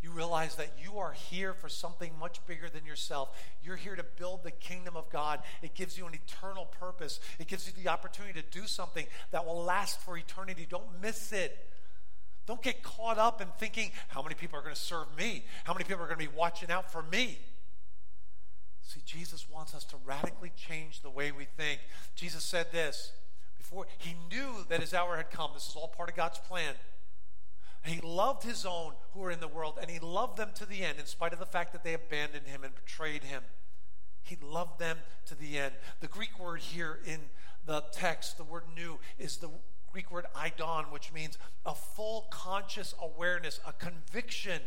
You 0.00 0.12
realize 0.12 0.54
that 0.54 0.70
you 0.80 0.98
are 0.98 1.10
here 1.10 1.52
for 1.52 1.68
something 1.68 2.12
much 2.20 2.38
bigger 2.46 2.68
than 2.68 2.86
yourself. 2.86 3.36
You're 3.64 3.74
here 3.74 3.96
to 3.96 4.04
build 4.04 4.44
the 4.44 4.52
kingdom 4.52 4.96
of 4.96 5.10
God. 5.10 5.40
It 5.60 5.74
gives 5.74 5.98
you 5.98 6.06
an 6.06 6.14
eternal 6.14 6.66
purpose. 6.66 7.18
It 7.40 7.48
gives 7.48 7.66
you 7.66 7.72
the 7.76 7.90
opportunity 7.90 8.40
to 8.40 8.46
do 8.56 8.68
something 8.68 9.04
that 9.32 9.44
will 9.44 9.64
last 9.64 10.00
for 10.00 10.16
eternity. 10.16 10.64
Don't 10.70 11.02
miss 11.02 11.32
it. 11.32 11.58
Don't 12.46 12.62
get 12.62 12.84
caught 12.84 13.18
up 13.18 13.40
in 13.40 13.48
thinking, 13.58 13.90
how 14.06 14.22
many 14.22 14.36
people 14.36 14.60
are 14.60 14.62
going 14.62 14.76
to 14.76 14.80
serve 14.80 15.08
me? 15.18 15.44
How 15.64 15.72
many 15.72 15.84
people 15.84 16.04
are 16.04 16.06
going 16.06 16.20
to 16.20 16.30
be 16.30 16.36
watching 16.36 16.70
out 16.70 16.92
for 16.92 17.02
me? 17.02 17.36
See, 18.82 19.00
Jesus 19.04 19.50
wants 19.50 19.74
us 19.74 19.82
to 19.86 19.96
radically 20.06 20.52
change 20.56 21.02
the 21.02 21.10
way 21.10 21.32
we 21.32 21.46
think. 21.56 21.80
Jesus 22.14 22.44
said 22.44 22.70
this 22.70 23.10
before 23.68 23.86
he 23.98 24.16
knew 24.30 24.64
that 24.68 24.80
his 24.80 24.94
hour 24.94 25.16
had 25.16 25.30
come. 25.30 25.50
This 25.52 25.68
is 25.68 25.76
all 25.76 25.88
part 25.88 26.08
of 26.08 26.16
God's 26.16 26.38
plan. 26.38 26.74
He 27.84 28.00
loved 28.00 28.42
his 28.42 28.64
own 28.64 28.92
who 29.12 29.20
were 29.20 29.30
in 29.30 29.40
the 29.40 29.48
world, 29.48 29.78
and 29.80 29.90
he 29.90 29.98
loved 29.98 30.36
them 30.36 30.50
to 30.54 30.66
the 30.66 30.84
end, 30.84 30.98
in 30.98 31.06
spite 31.06 31.32
of 31.32 31.38
the 31.38 31.46
fact 31.46 31.72
that 31.72 31.84
they 31.84 31.94
abandoned 31.94 32.46
him 32.46 32.64
and 32.64 32.74
betrayed 32.74 33.24
him. 33.24 33.42
He 34.22 34.36
loved 34.42 34.78
them 34.78 34.98
to 35.26 35.34
the 35.34 35.58
end. 35.58 35.74
The 36.00 36.08
Greek 36.08 36.38
word 36.38 36.60
here 36.60 36.98
in 37.06 37.20
the 37.66 37.82
text, 37.92 38.36
the 38.36 38.44
word 38.44 38.64
knew, 38.74 38.98
is 39.18 39.36
the 39.36 39.50
Greek 39.92 40.10
word 40.10 40.26
eidon, 40.36 40.86
which 40.90 41.12
means 41.12 41.38
a 41.64 41.74
full 41.74 42.26
conscious 42.30 42.94
awareness, 43.00 43.60
a 43.66 43.72
conviction. 43.72 44.60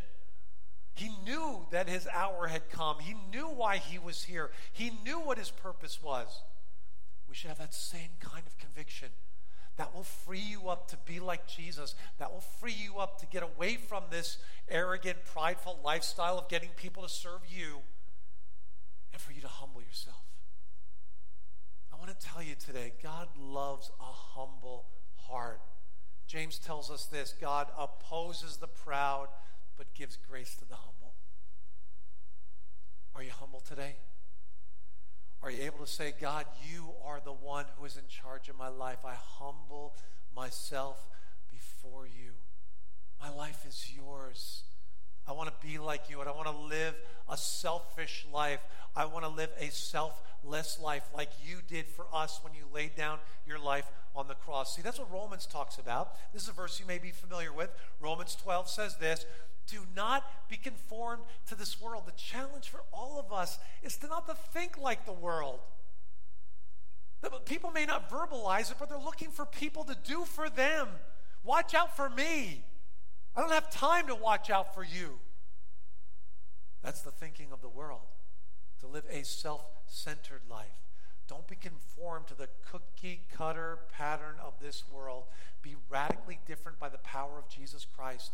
He 0.94 1.12
knew 1.26 1.66
that 1.72 1.90
his 1.90 2.08
hour 2.08 2.48
had 2.48 2.70
come. 2.70 3.00
He 3.00 3.16
knew 3.32 3.48
why 3.48 3.78
he 3.78 4.00
was 4.00 4.24
here. 4.24 4.52
He 4.72 4.92
knew 5.04 5.20
what 5.20 5.38
his 5.38 5.52
purpose 5.52 6.02
was. 6.02 6.42
We 7.32 7.36
should 7.38 7.48
have 7.48 7.60
that 7.60 7.74
same 7.74 8.10
kind 8.20 8.44
of 8.46 8.58
conviction. 8.58 9.08
That 9.78 9.96
will 9.96 10.04
free 10.04 10.42
you 10.42 10.68
up 10.68 10.90
to 10.90 10.98
be 11.06 11.22
like 11.22 11.48
Jesus. 11.48 11.96
That 12.20 12.34
will 12.34 12.44
free 12.60 12.76
you 12.78 13.00
up 13.00 13.22
to 13.22 13.26
get 13.26 13.42
away 13.42 13.78
from 13.78 14.04
this 14.12 14.38
arrogant, 14.70 15.20
prideful 15.24 15.80
lifestyle 15.82 16.38
of 16.38 16.50
getting 16.50 16.72
people 16.76 17.04
to 17.04 17.10
serve 17.10 17.40
you 17.48 17.78
and 19.14 19.22
for 19.22 19.32
you 19.32 19.40
to 19.40 19.48
humble 19.48 19.82
yourself. 19.82 20.26
I 21.94 21.98
want 21.98 22.10
to 22.10 22.28
tell 22.28 22.44
you 22.44 22.56
today 22.56 22.92
God 23.02 23.30
loves 23.40 23.92
a 24.02 24.04
humble 24.04 24.88
heart. 25.16 25.62
James 26.28 26.60
tells 26.60 26.92
us 26.92 27.06
this 27.06 27.34
God 27.40 27.68
opposes 27.80 28.58
the 28.58 28.68
proud, 28.68 29.30
but 29.78 29.94
gives 29.94 30.18
grace 30.18 30.54
to 30.56 30.68
the 30.68 30.76
humble. 30.76 31.14
Are 33.16 33.24
you 33.24 33.32
humble 33.32 33.62
today? 33.62 33.96
Are 35.44 35.50
you 35.50 35.64
able 35.64 35.80
to 35.80 35.92
say, 35.92 36.14
God, 36.22 36.46
you 36.72 36.90
are 37.04 37.20
the 37.24 37.32
one 37.32 37.66
who 37.78 37.86
is 37.86 37.98
in 37.98 38.04
charge 38.08 38.48
of 38.48 38.58
my 38.58 38.68
life? 38.68 39.00
I 39.04 39.16
humble 39.40 39.96
myself 40.36 41.08
before 41.50 42.06
you. 42.06 42.34
My 43.20 43.32
life 43.34 43.66
is 43.68 43.92
yours. 43.96 44.62
I 45.28 45.34
want 45.34 45.50
to 45.50 45.68
be 45.68 45.78
like 45.78 46.10
you, 46.10 46.20
and 46.20 46.30
I 46.30 46.34
want 46.34 46.48
to 46.48 46.56
live 46.56 46.96
a 47.30 47.38
selfish 47.38 48.26
life. 48.32 48.60
I 48.96 49.06
want 49.06 49.24
to 49.24 49.30
live 49.30 49.50
a 49.60 49.70
selfless 49.72 50.80
life 50.80 51.04
like 51.16 51.30
you 51.44 51.58
did 51.68 51.88
for 51.88 52.06
us 52.14 52.40
when 52.44 52.54
you 52.54 52.66
laid 52.74 52.96
down 52.96 53.20
your 53.48 53.60
life 53.60 53.86
on 54.16 54.28
the 54.28 54.36
cross. 54.36 54.76
See, 54.76 54.82
that's 54.82 55.00
what 55.00 55.12
Romans 55.12 55.46
talks 55.46 55.78
about. 55.78 56.16
This 56.34 56.44
is 56.44 56.50
a 56.50 56.54
verse 56.54 56.80
you 56.80 56.86
may 56.86 56.98
be 56.98 57.12
familiar 57.12 57.54
with. 57.54 57.70
Romans 58.00 58.36
12 58.36 58.70
says 58.70 58.98
this 58.98 59.26
Do 59.68 59.80
not 59.96 60.24
be 60.50 60.58
conformed 60.58 61.24
to 61.48 61.56
this 61.56 61.80
world. 61.82 62.04
The 62.06 62.12
challenge 62.14 62.70
for 62.70 62.82
all 62.92 63.20
of 63.20 63.32
us 63.32 63.58
is 63.84 63.98
to 63.98 64.08
not 64.08 64.28
to 64.28 64.36
think 64.54 64.78
like 64.78 65.06
the 65.06 65.12
world. 65.14 65.60
People 67.46 67.72
may 67.72 67.86
not 67.86 68.10
verbalize 68.10 68.72
it, 68.72 68.78
but 68.80 68.90
they're 68.90 68.98
looking 68.98 69.30
for 69.30 69.46
people 69.46 69.84
to 69.84 69.96
do 70.04 70.24
for 70.26 70.50
them. 70.50 70.88
Watch 71.44 71.74
out 71.74 71.96
for 71.96 72.10
me. 72.10 72.64
I 73.36 73.42
don't 73.42 73.52
have 73.52 73.70
time 73.70 74.08
to 74.08 74.16
watch 74.16 74.50
out 74.50 74.74
for 74.74 74.84
you. 74.84 75.20
That's 76.84 77.02
the 77.02 77.12
thinking 77.12 77.52
of 77.52 77.62
the 77.62 77.70
world, 77.70 78.02
to 78.80 78.88
live 78.88 79.06
a 79.10 79.24
self 79.24 79.64
centered 79.88 80.42
life. 80.50 80.66
Don't 81.28 81.48
be 81.48 81.56
conformed 81.56 82.28
to 82.28 82.36
the 82.36 82.50
cookie 82.70 83.22
cutter 83.32 83.80
pattern 83.94 84.36
of 84.44 84.54
this 84.60 84.84
world. 84.92 85.26
Be 85.62 85.76
radically 85.90 86.40
different 86.46 86.80
by 86.80 86.90
the 86.90 86.98
power 86.98 87.38
of 87.38 87.48
Jesus 87.48 87.86
Christ, 87.86 88.34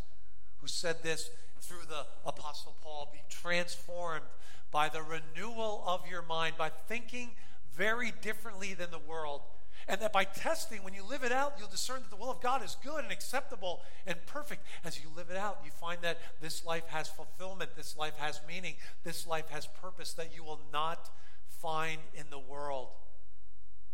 who 0.62 0.68
said 0.68 1.04
this 1.04 1.30
through 1.62 1.86
the 1.88 2.06
Apostle 2.26 2.76
Paul 2.82 3.10
be 3.12 3.22
transformed 3.30 4.26
by 4.72 4.90
the 4.90 5.02
renewal 5.02 5.84
of 5.86 6.02
your 6.10 6.22
mind, 6.22 6.56
by 6.58 6.70
thinking 6.70 7.32
very 7.76 8.12
differently 8.22 8.74
than 8.74 8.92
the 8.92 9.00
world 9.00 9.42
and 9.88 10.02
that 10.02 10.12
by 10.12 10.26
testing, 10.26 10.84
when 10.84 10.94
you 10.94 11.04
live 11.04 11.24
it 11.24 11.32
out, 11.32 11.56
you'll 11.58 11.70
discern 11.70 12.02
that 12.02 12.10
the 12.10 12.18
will 12.18 12.30
of 12.30 12.42
God 12.42 12.64
is 12.64 12.76
good 12.84 13.04
and 13.04 13.12
acceptable 13.12 13.82
and 14.06 14.18
perfect. 14.26 14.66
As 14.84 15.02
you 15.02 15.10
live 15.16 15.30
it 15.30 15.38
out, 15.38 15.60
you 15.64 15.72
find 15.72 16.02
that 16.02 16.20
this 16.42 16.66
life 16.66 16.86
has 16.88 17.08
fulfillment, 17.08 17.72
this 17.76 17.96
life 17.96 18.16
has 18.18 18.42
meaning, 18.48 18.76
this 19.06 19.26
life 19.26 19.50
has 19.50 19.68
purpose 19.82 20.14
that 20.14 20.36
you 20.36 20.44
will 20.44 20.60
not 20.74 21.10
find 21.48 22.00
in 22.14 22.26
the 22.30 22.40
world. 22.40 22.90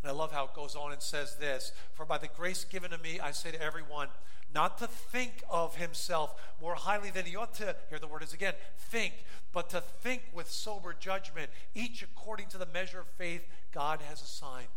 And 0.02 0.12
I 0.12 0.16
love 0.16 0.32
how 0.32 0.46
it 0.46 0.54
goes 0.56 0.76
on 0.76 0.92
and 0.92 1.02
says 1.02 1.36
this 1.36 1.72
For 1.94 2.06
by 2.06 2.18
the 2.18 2.28
grace 2.28 2.66
given 2.66 2.90
to 2.90 2.98
me, 2.98 3.20
I 3.20 3.32
say 3.32 3.52
to 3.52 3.62
everyone, 3.62 4.08
not 4.54 4.78
to 4.80 4.88
think 4.88 5.44
of 5.50 5.76
himself 5.76 6.36
more 6.62 6.76
highly 6.76 7.10
than 7.10 7.26
he 7.26 7.36
ought 7.36 7.54
to, 7.56 7.76
here 7.90 8.00
the 8.00 8.08
word 8.08 8.24
is 8.24 8.34
again, 8.34 8.54
think, 8.78 9.14
but 9.52 9.70
to 9.70 9.82
think 9.82 10.24
with 10.34 10.50
sober 10.50 10.96
judgment, 10.98 11.50
each 11.74 12.04
according 12.04 12.48
to 12.48 12.58
the 12.58 12.68
measure 12.68 13.00
of 13.00 13.08
faith 13.08 13.46
God 13.72 14.00
has 14.10 14.22
assigned 14.22 14.68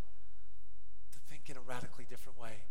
to 1.12 1.18
think 1.30 1.50
in 1.50 1.56
a 1.56 1.60
radically 1.60 2.06
different 2.08 2.40
way. 2.40 2.62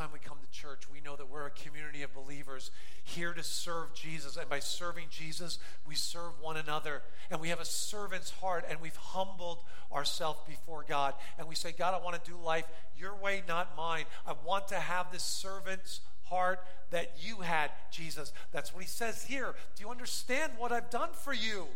Time 0.00 0.08
we 0.14 0.18
come 0.18 0.38
to 0.40 0.58
church, 0.58 0.84
we 0.90 1.02
know 1.02 1.14
that 1.14 1.28
we're 1.28 1.44
a 1.44 1.50
community 1.50 2.00
of 2.00 2.14
believers 2.14 2.70
here 3.04 3.34
to 3.34 3.42
serve 3.42 3.92
Jesus. 3.92 4.38
And 4.38 4.48
by 4.48 4.58
serving 4.58 5.08
Jesus, 5.10 5.58
we 5.86 5.94
serve 5.94 6.40
one 6.40 6.56
another. 6.56 7.02
And 7.30 7.38
we 7.38 7.50
have 7.50 7.60
a 7.60 7.66
servant's 7.66 8.30
heart, 8.30 8.64
and 8.70 8.80
we've 8.80 8.96
humbled 8.96 9.58
ourselves 9.92 10.40
before 10.48 10.86
God. 10.88 11.12
And 11.38 11.46
we 11.46 11.54
say, 11.54 11.72
God, 11.72 11.92
I 11.92 12.02
want 12.02 12.24
to 12.24 12.30
do 12.30 12.38
life 12.38 12.64
your 12.96 13.14
way, 13.14 13.42
not 13.46 13.76
mine. 13.76 14.06
I 14.26 14.32
want 14.42 14.68
to 14.68 14.76
have 14.76 15.12
this 15.12 15.22
servant's 15.22 16.00
heart 16.22 16.60
that 16.92 17.12
you 17.20 17.42
had, 17.42 17.70
Jesus. 17.90 18.32
That's 18.52 18.72
what 18.72 18.82
he 18.82 18.88
says 18.88 19.24
here. 19.24 19.54
Do 19.76 19.82
you 19.84 19.90
understand 19.90 20.52
what 20.56 20.72
I've 20.72 20.88
done 20.88 21.10
for 21.12 21.34
you? 21.34 21.66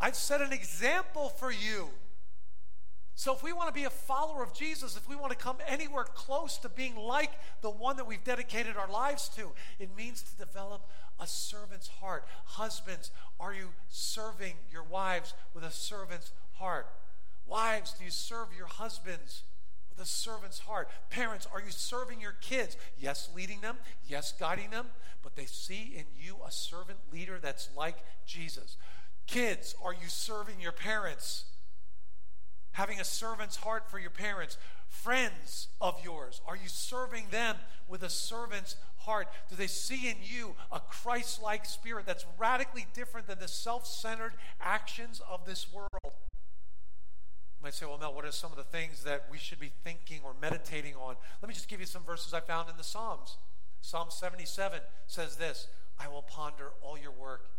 I've 0.00 0.14
set 0.14 0.40
an 0.40 0.52
example 0.52 1.30
for 1.30 1.50
you. 1.50 1.88
So, 3.14 3.34
if 3.34 3.42
we 3.42 3.52
want 3.52 3.68
to 3.68 3.74
be 3.74 3.84
a 3.84 3.90
follower 3.90 4.42
of 4.42 4.54
Jesus, 4.54 4.96
if 4.96 5.08
we 5.08 5.14
want 5.14 5.30
to 5.30 5.36
come 5.36 5.58
anywhere 5.66 6.04
close 6.04 6.56
to 6.58 6.68
being 6.68 6.96
like 6.96 7.32
the 7.60 7.70
one 7.70 7.96
that 7.96 8.06
we've 8.06 8.24
dedicated 8.24 8.76
our 8.76 8.88
lives 8.88 9.28
to, 9.36 9.50
it 9.78 9.94
means 9.94 10.22
to 10.22 10.36
develop 10.36 10.88
a 11.20 11.26
servant's 11.26 11.88
heart. 11.88 12.24
Husbands, 12.44 13.10
are 13.38 13.52
you 13.52 13.68
serving 13.88 14.54
your 14.72 14.82
wives 14.82 15.34
with 15.54 15.64
a 15.64 15.70
servant's 15.70 16.32
heart? 16.54 16.86
Wives, 17.46 17.92
do 17.98 18.04
you 18.04 18.10
serve 18.10 18.48
your 18.56 18.68
husbands 18.68 19.42
with 19.90 19.98
a 19.98 20.08
servant's 20.08 20.60
heart? 20.60 20.88
Parents, 21.10 21.46
are 21.52 21.60
you 21.60 21.70
serving 21.70 22.20
your 22.20 22.36
kids? 22.40 22.76
Yes, 22.98 23.28
leading 23.34 23.60
them, 23.60 23.76
yes, 24.08 24.32
guiding 24.32 24.70
them, 24.70 24.86
but 25.22 25.36
they 25.36 25.46
see 25.46 25.92
in 25.96 26.04
you 26.18 26.36
a 26.46 26.50
servant 26.50 26.98
leader 27.12 27.38
that's 27.40 27.68
like 27.76 27.96
Jesus. 28.24 28.76
Kids, 29.26 29.74
are 29.84 29.92
you 29.92 30.08
serving 30.08 30.60
your 30.60 30.72
parents? 30.72 31.44
Having 32.72 33.00
a 33.00 33.04
servant's 33.04 33.56
heart 33.56 33.90
for 33.90 33.98
your 33.98 34.10
parents, 34.10 34.56
friends 34.88 35.68
of 35.80 35.96
yours? 36.04 36.40
Are 36.46 36.56
you 36.56 36.68
serving 36.68 37.26
them 37.30 37.56
with 37.88 38.02
a 38.02 38.10
servant's 38.10 38.76
heart? 38.98 39.28
Do 39.48 39.56
they 39.56 39.66
see 39.66 40.08
in 40.08 40.16
you 40.22 40.54
a 40.70 40.80
Christ 40.80 41.42
like 41.42 41.64
spirit 41.64 42.06
that's 42.06 42.24
radically 42.38 42.86
different 42.94 43.26
than 43.26 43.38
the 43.38 43.48
self 43.48 43.86
centered 43.86 44.32
actions 44.60 45.20
of 45.28 45.44
this 45.46 45.72
world? 45.72 45.88
You 46.04 47.64
might 47.64 47.74
say, 47.74 47.86
well, 47.86 47.98
Mel, 47.98 48.14
what 48.14 48.24
are 48.24 48.32
some 48.32 48.50
of 48.50 48.56
the 48.56 48.64
things 48.64 49.04
that 49.04 49.26
we 49.30 49.38
should 49.38 49.60
be 49.60 49.72
thinking 49.84 50.20
or 50.24 50.32
meditating 50.40 50.94
on? 50.94 51.16
Let 51.42 51.48
me 51.48 51.54
just 51.54 51.68
give 51.68 51.80
you 51.80 51.86
some 51.86 52.02
verses 52.04 52.32
I 52.32 52.40
found 52.40 52.70
in 52.70 52.76
the 52.76 52.84
Psalms. 52.84 53.36
Psalm 53.82 54.08
77 54.10 54.80
says 55.06 55.36
this 55.36 55.68
I 55.98 56.08
will 56.08 56.22
ponder 56.22 56.70
all 56.82 56.98
your 56.98 57.12
work 57.12 57.50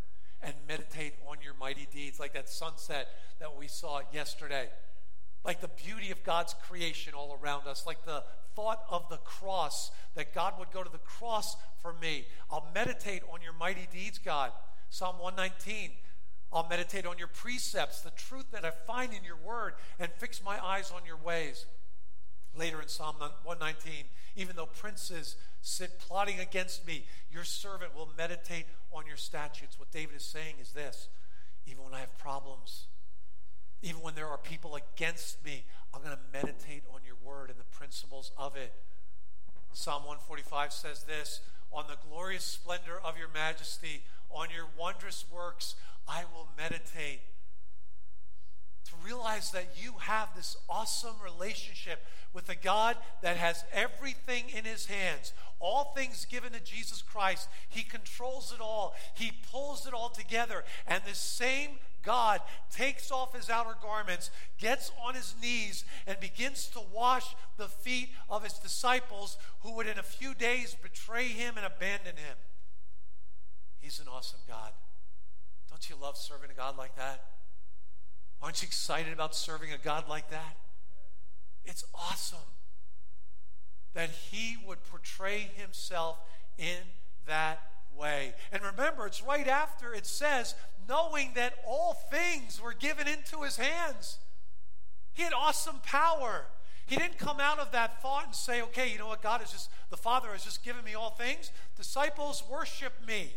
and 0.41 0.56
meditate 0.68 1.13
on 1.27 1.38
your 1.44 1.53
mighty 1.53 1.88
deeds, 1.94 2.20
like 2.20 2.34
that 2.34 2.50
sunset 2.50 3.10
that 3.39 3.56
we 3.56 3.68
saw 3.68 4.01
yesterday 4.12 4.70
like 5.43 5.62
the 5.62 5.69
beauty 5.69 6.12
of 6.12 6.24
God's 6.24 6.53
creation 6.67 7.13
all 7.13 7.38
around 7.41 7.67
us, 7.67 7.86
like 7.86 8.05
the 8.05 8.24
thought 8.55 8.83
of 8.89 9.10
the 9.10 9.17
cross, 9.17 9.91
that 10.15 10.33
God 10.33 10.53
would 10.60 10.71
go 10.71 10.83
to 10.83 10.91
the 10.91 10.98
cross 11.00 11.55
for 11.81 11.93
me. 11.93 12.25
I'll 12.50 12.67
meditate 12.75 13.24
on 13.33 13.41
your 13.41 13.53
mighty 13.53 13.88
deeds, 13.91 14.17
God. 14.17 14.51
Psalm 14.89 15.17
119. 15.19 15.91
I'll 16.53 16.67
meditate 16.67 17.05
on 17.05 17.17
your 17.17 17.29
precepts, 17.29 18.01
the 18.01 18.12
truth 18.12 18.51
that 18.51 18.65
I 18.65 18.71
find 18.71 19.13
in 19.13 19.24
your 19.24 19.38
word, 19.38 19.75
and 20.00 20.12
fix 20.17 20.43
my 20.43 20.63
eyes 20.63 20.91
on 20.93 21.05
your 21.05 21.15
ways. 21.15 21.65
Later 22.57 22.81
in 22.81 22.89
Psalm 22.89 23.15
119, 23.19 24.05
even 24.36 24.57
though 24.57 24.65
princes 24.65 25.38
sit 25.62 26.00
plotting 26.00 26.39
against 26.39 26.86
me, 26.86 27.05
your 27.31 27.45
servant 27.45 27.95
will 27.95 28.10
meditate 28.17 28.65
on 28.91 29.07
your 29.07 29.15
statutes. 29.15 29.79
What 29.79 29.91
David 29.91 30.17
is 30.17 30.24
saying 30.24 30.55
is 30.62 30.71
this 30.71 31.07
even 31.65 31.86
when 31.86 31.93
I 31.93 32.01
have 32.01 32.17
problems, 32.17 32.88
even 33.81 34.01
when 34.01 34.15
there 34.15 34.27
are 34.27 34.38
people 34.38 34.75
against 34.75 35.43
me, 35.43 35.63
I'm 35.93 36.01
going 36.01 36.15
to 36.15 36.45
meditate 36.45 36.83
on 36.93 37.01
your 37.05 37.15
word 37.23 37.50
and 37.50 37.59
the 37.59 37.77
principles 37.77 38.31
of 38.38 38.55
it. 38.55 38.73
Psalm 39.73 40.03
145 40.03 40.71
says 40.73 41.03
this 41.03 41.41
On 41.71 41.85
the 41.88 41.97
glorious 42.09 42.43
splendor 42.43 43.00
of 43.03 43.17
your 43.17 43.29
majesty, 43.33 44.03
on 44.29 44.47
your 44.55 44.67
wondrous 44.77 45.25
works, 45.33 45.75
I 46.07 46.23
will 46.33 46.47
meditate. 46.57 47.21
To 48.85 48.93
realize 49.05 49.51
that 49.51 49.69
you 49.81 49.93
have 50.00 50.29
this 50.35 50.57
awesome 50.69 51.15
relationship 51.23 52.03
with 52.33 52.50
a 52.50 52.55
God 52.55 52.97
that 53.21 53.38
has 53.38 53.63
everything 53.71 54.45
in 54.55 54.65
his 54.65 54.85
hands, 54.85 55.33
all 55.59 55.93
things 55.95 56.25
given 56.25 56.51
to 56.53 56.59
Jesus 56.59 57.01
Christ. 57.01 57.47
He 57.69 57.83
controls 57.83 58.51
it 58.53 58.61
all, 58.61 58.93
he 59.13 59.31
pulls 59.51 59.88
it 59.88 59.93
all 59.93 60.09
together. 60.09 60.63
And 60.88 61.01
this 61.05 61.17
same 61.17 61.71
God 62.03 62.41
takes 62.72 63.12
off 63.12 63.36
his 63.36 63.50
outer 63.50 63.75
garments, 63.81 64.31
gets 64.58 64.91
on 65.03 65.15
his 65.15 65.36
knees, 65.41 65.84
and 66.08 66.20
begins 66.20 66.67
to 66.70 66.81
wash 66.93 67.36
the 67.58 67.67
feet 67.67 68.10
of 68.29 68.43
his 68.43 68.53
disciples 68.53 69.38
who 69.62 69.74
would 69.74 69.88
in 69.88 70.00
a 70.00 70.03
few 70.03 70.34
days 70.34 70.75
betray 70.81 71.27
him 71.27 71.55
and 71.58 71.65
abandon 71.65 72.15
him. 72.15 72.38
He's 73.79 74.00
an 74.00 74.08
awesome 74.12 74.39
God. 74.48 74.72
Don't 75.70 75.89
you 75.89 75.96
love 76.01 76.17
serving 76.17 76.50
a 76.51 76.53
God 76.53 76.77
like 76.77 76.96
that? 76.96 77.24
Aren't 78.41 78.62
you 78.62 78.65
excited 78.65 79.13
about 79.13 79.36
serving 79.36 79.72
a 79.72 79.77
God 79.77 80.10
like 80.10 80.29
that? 80.31 80.58
It's 81.63 81.84
awesome 81.93 82.39
that 83.93 84.10
he 84.10 84.58
would 84.65 84.84
portray 84.86 85.50
himself 85.55 86.17
in 86.58 86.77
that 87.27 87.62
way. 87.98 88.34
And 88.51 88.63
remember, 88.63 89.05
it's 89.05 89.22
right 89.22 89.48
after 89.48 89.93
it 89.93 90.05
says, 90.05 90.55
knowing 90.91 91.31
that 91.36 91.53
all 91.65 91.93
things 92.12 92.62
were 92.62 92.74
given 92.74 93.07
into 93.07 93.43
his 93.43 93.55
hands. 93.55 94.17
He 95.13 95.24
had 95.24 95.31
awesome 95.31 95.77
power. 95.83 96.48
He 96.86 96.98
didn't 96.98 97.17
come 97.17 97.39
out 97.39 97.60
of 97.60 97.71
that 97.71 98.01
thought 98.01 98.25
and 98.25 98.36
say, 98.36 98.62
okay, 98.63 98.91
you 98.91 99.00
know 99.00 99.07
what, 99.07 99.21
God 99.21 99.41
is 99.41 99.51
just, 99.51 99.69
the 99.89 99.95
Father 99.95 100.27
has 100.33 100.43
just 100.43 100.65
given 100.65 100.83
me 100.83 100.93
all 100.93 101.12
things. 101.12 101.51
Disciples, 101.77 102.43
worship 102.51 102.91
me. 103.07 103.31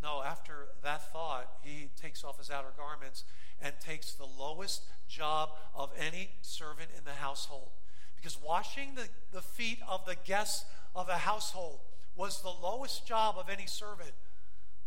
No, 0.00 0.22
after 0.22 0.68
that 0.84 1.12
thought, 1.12 1.50
he 1.62 1.88
takes 2.00 2.22
off 2.22 2.38
his 2.38 2.52
outer 2.52 2.72
garments 2.76 3.24
and 3.60 3.74
takes 3.80 4.12
the 4.12 4.28
lowest 4.38 4.84
job 5.08 5.50
of 5.74 5.90
any 5.98 6.30
servant 6.40 6.90
in 6.96 7.02
the 7.04 7.14
household 7.14 7.70
Because 8.14 8.38
washing 8.40 8.94
the, 8.94 9.08
the 9.32 9.42
feet 9.42 9.80
of 9.88 10.06
the 10.06 10.14
guests 10.24 10.66
of 10.94 11.08
a 11.08 11.18
household 11.18 11.80
was 12.14 12.42
the 12.42 12.48
lowest 12.48 13.06
job 13.08 13.34
of 13.36 13.48
any 13.48 13.66
servant. 13.66 14.12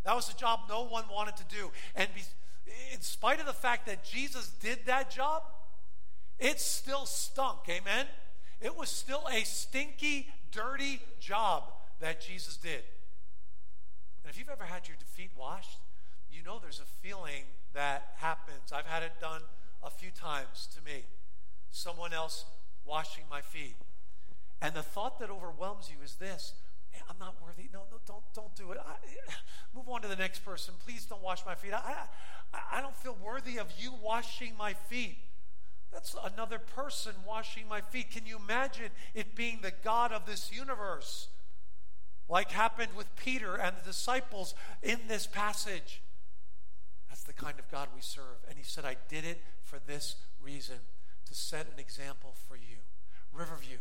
That 0.04 0.16
was 0.16 0.30
a 0.30 0.36
job 0.36 0.62
no 0.68 0.84
one 0.84 1.04
wanted 1.12 1.38
to 1.38 1.44
do. 1.44 1.72
And 1.96 2.10
be, 2.16 2.22
in 2.94 3.02
spite 3.02 3.40
of 3.40 3.46
the 3.46 3.54
fact 3.54 3.86
that 3.88 4.04
Jesus 4.04 4.50
did 4.50 4.80
that 4.86 5.12
job, 5.12 5.44
it 6.40 6.60
still 6.60 7.06
stunk. 7.06 7.60
Amen? 7.70 8.08
It 8.60 8.76
was 8.76 8.90
still 8.90 9.24
a 9.32 9.44
stinky, 9.44 10.28
dirty 10.52 11.02
job 11.20 11.64
that 12.00 12.22
Jesus 12.22 12.58
did. 12.58 12.84
And 14.24 14.32
if 14.32 14.38
you've 14.38 14.50
ever 14.50 14.66
had 14.66 14.88
your 14.88 14.98
feet 15.06 15.32
washed, 15.38 15.80
you 16.32 16.44
know 16.44 16.60
there's 16.60 16.80
a 16.80 17.08
feeling 17.08 17.44
that 17.74 18.14
happens. 18.18 18.72
I've 18.74 18.86
had 18.86 19.04
it 19.04 19.14
done 19.20 19.42
a 19.84 19.90
few 19.90 20.10
times 20.12 20.68
to 20.76 20.82
me. 20.84 21.04
Someone 21.72 22.14
else 22.14 22.46
washing 22.86 23.24
my 23.30 23.42
feet. 23.42 23.76
And 24.62 24.76
the 24.76 24.84
thought 24.84 25.20
that 25.20 25.30
overwhelms 25.30 25.90
you 25.90 26.04
is 26.04 26.16
this 26.16 26.54
I'm 27.10 27.18
not 27.20 27.36
worthy. 27.42 27.70
No, 27.74 27.82
no, 27.92 27.98
don't, 28.06 28.24
don't 28.34 28.56
do 28.56 28.72
it. 28.72 28.78
I, 28.80 28.94
move 29.76 29.88
on 29.90 30.02
to 30.02 30.08
the 30.08 30.16
next 30.16 30.44
person. 30.46 30.74
Please 30.86 31.06
don't 31.06 31.22
wash 31.22 31.46
my 31.46 31.56
feet. 31.56 31.74
I, 31.74 32.08
I, 32.54 32.78
I 32.78 32.82
don't 32.82 32.96
feel 32.96 33.18
worthy 33.24 33.58
of 33.58 33.68
you 33.78 33.92
washing 34.02 34.54
my 34.58 34.74
feet. 34.74 35.18
That's 35.92 36.16
another 36.34 36.60
person 36.60 37.14
washing 37.28 37.68
my 37.68 37.82
feet. 37.82 38.12
Can 38.12 38.26
you 38.26 38.38
imagine 38.38 38.92
it 39.14 39.36
being 39.36 39.60
the 39.62 39.74
God 39.84 40.12
of 40.12 40.26
this 40.26 40.52
universe? 40.52 41.28
Like 42.30 42.52
happened 42.52 42.94
with 42.96 43.14
Peter 43.18 43.56
and 43.56 43.76
the 43.76 43.84
disciples 43.84 44.56
in 44.82 45.00
this 45.08 45.28
passage. 45.28 46.02
That's 47.10 47.24
the 47.24 47.34
kind 47.34 47.60
of 47.60 47.70
God 47.70 47.90
we 47.94 48.02
serve. 48.02 48.40
And 48.48 48.58
he 48.58 48.64
said, 48.64 48.86
I 48.86 48.96
did 49.10 49.26
it 49.26 49.42
for 49.64 49.80
this 49.86 50.16
reason 50.42 50.78
to 51.26 51.36
set 51.36 51.68
an 51.74 51.78
example 51.78 52.34
for 52.48 52.56
you. 52.56 52.78
Riverview, 53.34 53.78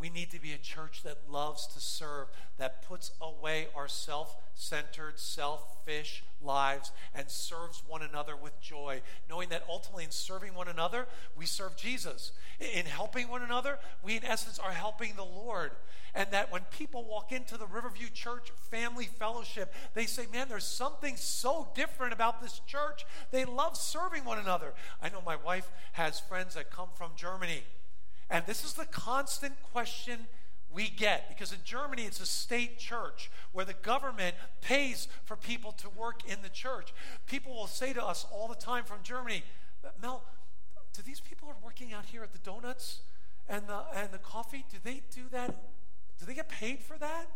we 0.00 0.08
need 0.08 0.30
to 0.30 0.40
be 0.40 0.52
a 0.52 0.58
church 0.58 1.02
that 1.02 1.18
loves 1.30 1.66
to 1.68 1.80
serve, 1.80 2.28
that 2.58 2.82
puts 2.82 3.12
away 3.20 3.68
our 3.76 3.88
self 3.88 4.36
centered, 4.54 5.18
selfish 5.18 6.22
lives 6.42 6.92
and 7.14 7.28
serves 7.30 7.82
one 7.86 8.02
another 8.02 8.36
with 8.36 8.60
joy, 8.60 9.00
knowing 9.28 9.48
that 9.48 9.64
ultimately 9.68 10.04
in 10.04 10.10
serving 10.10 10.54
one 10.54 10.68
another, 10.68 11.06
we 11.36 11.46
serve 11.46 11.76
Jesus. 11.76 12.32
In 12.60 12.86
helping 12.86 13.28
one 13.28 13.42
another, 13.42 13.78
we 14.02 14.16
in 14.16 14.24
essence 14.24 14.58
are 14.58 14.72
helping 14.72 15.14
the 15.16 15.24
Lord. 15.24 15.72
And 16.14 16.28
that 16.32 16.50
when 16.50 16.62
people 16.76 17.04
walk 17.04 17.30
into 17.30 17.56
the 17.56 17.66
Riverview 17.66 18.08
Church 18.12 18.50
family 18.70 19.08
fellowship, 19.18 19.72
they 19.94 20.06
say, 20.06 20.26
Man, 20.32 20.48
there's 20.48 20.64
something 20.64 21.16
so 21.16 21.68
different 21.74 22.12
about 22.12 22.42
this 22.42 22.60
church. 22.66 23.06
They 23.30 23.44
love 23.44 23.76
serving 23.76 24.24
one 24.24 24.38
another. 24.38 24.74
I 25.00 25.08
know 25.08 25.22
my 25.24 25.36
wife 25.36 25.70
has 25.92 26.18
friends 26.18 26.54
that 26.54 26.70
come 26.70 26.88
from 26.96 27.12
Germany 27.16 27.62
and 28.30 28.46
this 28.46 28.64
is 28.64 28.74
the 28.74 28.84
constant 28.86 29.54
question 29.72 30.26
we 30.72 30.88
get 30.88 31.28
because 31.28 31.52
in 31.52 31.58
Germany 31.64 32.04
it's 32.04 32.20
a 32.20 32.26
state 32.26 32.78
church 32.78 33.30
where 33.52 33.64
the 33.64 33.74
government 33.74 34.36
pays 34.60 35.08
for 35.24 35.36
people 35.36 35.72
to 35.72 35.88
work 35.90 36.20
in 36.28 36.38
the 36.42 36.48
church. 36.48 36.94
People 37.26 37.54
will 37.54 37.66
say 37.66 37.92
to 37.92 38.04
us 38.04 38.24
all 38.32 38.46
the 38.46 38.54
time 38.54 38.84
from 38.84 38.98
Germany, 39.02 39.42
Mel, 40.00 40.22
do 40.94 41.02
these 41.02 41.20
people 41.20 41.48
are 41.48 41.56
working 41.64 41.92
out 41.92 42.06
here 42.06 42.22
at 42.22 42.32
the 42.32 42.38
donuts 42.38 43.00
and 43.48 43.66
the 43.66 43.80
and 43.94 44.10
the 44.12 44.18
coffee? 44.18 44.64
Do 44.70 44.76
they 44.82 45.02
do 45.14 45.22
that? 45.32 45.54
Do 46.18 46.26
they 46.26 46.34
get 46.34 46.48
paid 46.48 46.80
for 46.82 46.96
that? 46.98 47.26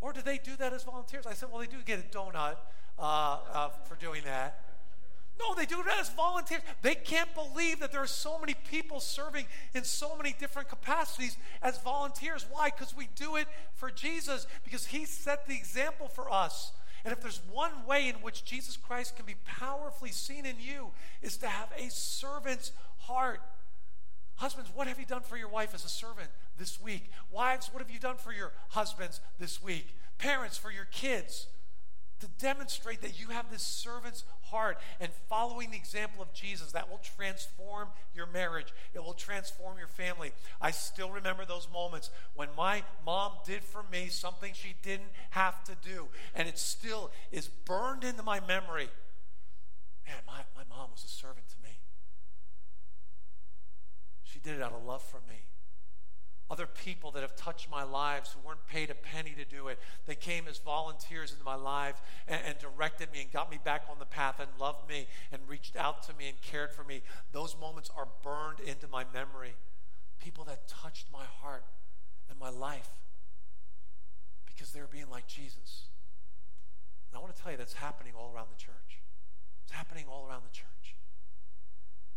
Or 0.00 0.12
do 0.12 0.20
they 0.20 0.38
do 0.38 0.54
that 0.56 0.72
as 0.72 0.84
volunteers? 0.84 1.26
I 1.26 1.32
said, 1.32 1.48
well, 1.50 1.60
they 1.60 1.66
do 1.66 1.78
get 1.84 1.98
a 1.98 2.02
donut 2.02 2.56
uh, 2.98 3.02
uh, 3.02 3.68
for 3.86 3.94
doing 3.94 4.22
that. 4.26 4.60
No, 5.38 5.54
they 5.54 5.66
do 5.66 5.80
it 5.80 5.86
as 6.00 6.10
volunteers. 6.10 6.62
They 6.82 6.94
can't 6.94 7.32
believe 7.34 7.80
that 7.80 7.90
there 7.90 8.02
are 8.02 8.06
so 8.06 8.38
many 8.38 8.54
people 8.70 9.00
serving 9.00 9.46
in 9.74 9.82
so 9.82 10.16
many 10.16 10.34
different 10.38 10.68
capacities 10.68 11.36
as 11.60 11.78
volunteers. 11.78 12.46
Why? 12.50 12.70
Because 12.70 12.96
we 12.96 13.08
do 13.16 13.36
it 13.36 13.48
for 13.74 13.90
Jesus, 13.90 14.46
because 14.62 14.86
He 14.86 15.04
set 15.04 15.48
the 15.48 15.54
example 15.54 16.08
for 16.08 16.32
us. 16.32 16.72
And 17.04 17.12
if 17.12 17.20
there's 17.20 17.40
one 17.50 17.84
way 17.86 18.08
in 18.08 18.14
which 18.16 18.44
Jesus 18.44 18.76
Christ 18.76 19.16
can 19.16 19.26
be 19.26 19.34
powerfully 19.44 20.10
seen 20.10 20.46
in 20.46 20.56
you, 20.60 20.92
is 21.20 21.36
to 21.38 21.48
have 21.48 21.68
a 21.76 21.90
servant's 21.90 22.72
heart. 23.00 23.40
Husbands, 24.36 24.70
what 24.74 24.86
have 24.86 24.98
you 24.98 25.04
done 25.06 25.22
for 25.22 25.36
your 25.36 25.48
wife 25.48 25.74
as 25.74 25.84
a 25.84 25.88
servant 25.88 26.30
this 26.58 26.80
week? 26.80 27.10
Wives, 27.30 27.70
what 27.72 27.82
have 27.82 27.90
you 27.90 28.00
done 28.00 28.16
for 28.16 28.32
your 28.32 28.52
husbands 28.70 29.20
this 29.38 29.62
week? 29.62 29.94
Parents, 30.18 30.56
for 30.56 30.70
your 30.70 30.86
kids 30.86 31.48
to 32.20 32.26
demonstrate 32.38 33.02
that 33.02 33.20
you 33.20 33.28
have 33.28 33.50
this 33.50 33.62
servant's 33.62 34.24
heart 34.54 34.78
and 35.00 35.10
following 35.28 35.70
the 35.70 35.76
example 35.76 36.22
of 36.22 36.32
Jesus 36.32 36.72
that 36.72 36.88
will 36.88 37.00
transform 37.16 37.88
your 38.14 38.26
marriage. 38.26 38.72
It 38.94 39.02
will 39.02 39.14
transform 39.14 39.78
your 39.78 39.88
family. 39.88 40.32
I 40.60 40.70
still 40.70 41.10
remember 41.10 41.44
those 41.44 41.68
moments 41.72 42.10
when 42.34 42.48
my 42.56 42.84
mom 43.04 43.32
did 43.44 43.64
for 43.64 43.82
me 43.90 44.06
something 44.08 44.52
she 44.54 44.74
didn't 44.82 45.10
have 45.30 45.62
to 45.64 45.72
do, 45.82 46.06
and 46.34 46.48
it 46.48 46.58
still 46.58 47.10
is 47.32 47.48
burned 47.48 48.04
into 48.04 48.22
my 48.22 48.40
memory. 48.40 48.88
Man, 50.06 50.16
my, 50.26 50.40
my 50.54 50.62
mom 50.68 50.90
was 50.92 51.04
a 51.04 51.08
servant 51.08 51.48
to 51.48 51.56
me. 51.62 51.76
She 54.22 54.38
did 54.38 54.54
it 54.54 54.62
out 54.62 54.72
of 54.72 54.84
love 54.84 55.02
for 55.02 55.20
me 55.28 55.40
other 56.54 56.68
people 56.68 57.10
that 57.10 57.22
have 57.22 57.34
touched 57.34 57.68
my 57.68 57.82
lives 57.82 58.30
who 58.30 58.46
weren't 58.46 58.64
paid 58.68 58.88
a 58.88 58.94
penny 58.94 59.34
to 59.36 59.44
do 59.44 59.66
it. 59.66 59.76
They 60.06 60.14
came 60.14 60.46
as 60.48 60.58
volunteers 60.58 61.32
into 61.32 61.42
my 61.42 61.56
life 61.56 62.00
and, 62.28 62.40
and, 62.46 62.56
directed 62.60 63.10
me 63.12 63.22
and 63.22 63.32
got 63.32 63.50
me 63.50 63.58
back 63.64 63.82
on 63.90 63.98
the 63.98 64.04
path 64.04 64.38
and 64.38 64.48
loved 64.60 64.88
me 64.88 65.08
and 65.32 65.42
reached 65.48 65.74
out 65.74 66.04
to 66.04 66.14
me 66.14 66.28
and 66.28 66.40
cared 66.42 66.70
for 66.70 66.84
me. 66.84 67.02
Those 67.32 67.56
moments 67.60 67.90
are 67.96 68.06
burned 68.22 68.60
into 68.60 68.86
my 68.86 69.04
memory. 69.12 69.54
People 70.22 70.44
that 70.44 70.68
touched 70.68 71.06
my 71.12 71.24
heart 71.42 71.64
and 72.30 72.38
my 72.38 72.50
life 72.50 72.88
because 74.46 74.70
they 74.70 74.80
were 74.80 74.86
being 74.86 75.10
like 75.10 75.26
Jesus. 75.26 75.86
And 77.10 77.18
I 77.18 77.20
want 77.20 77.34
to 77.34 77.42
tell 77.42 77.50
you 77.50 77.58
that's 77.58 77.74
happening 77.74 78.12
all 78.16 78.32
around 78.32 78.46
the 78.56 78.62
church. 78.62 79.02
It's 79.64 79.72
happening 79.72 80.04
all 80.08 80.24
around 80.30 80.42
the 80.48 80.54
church. 80.56 80.94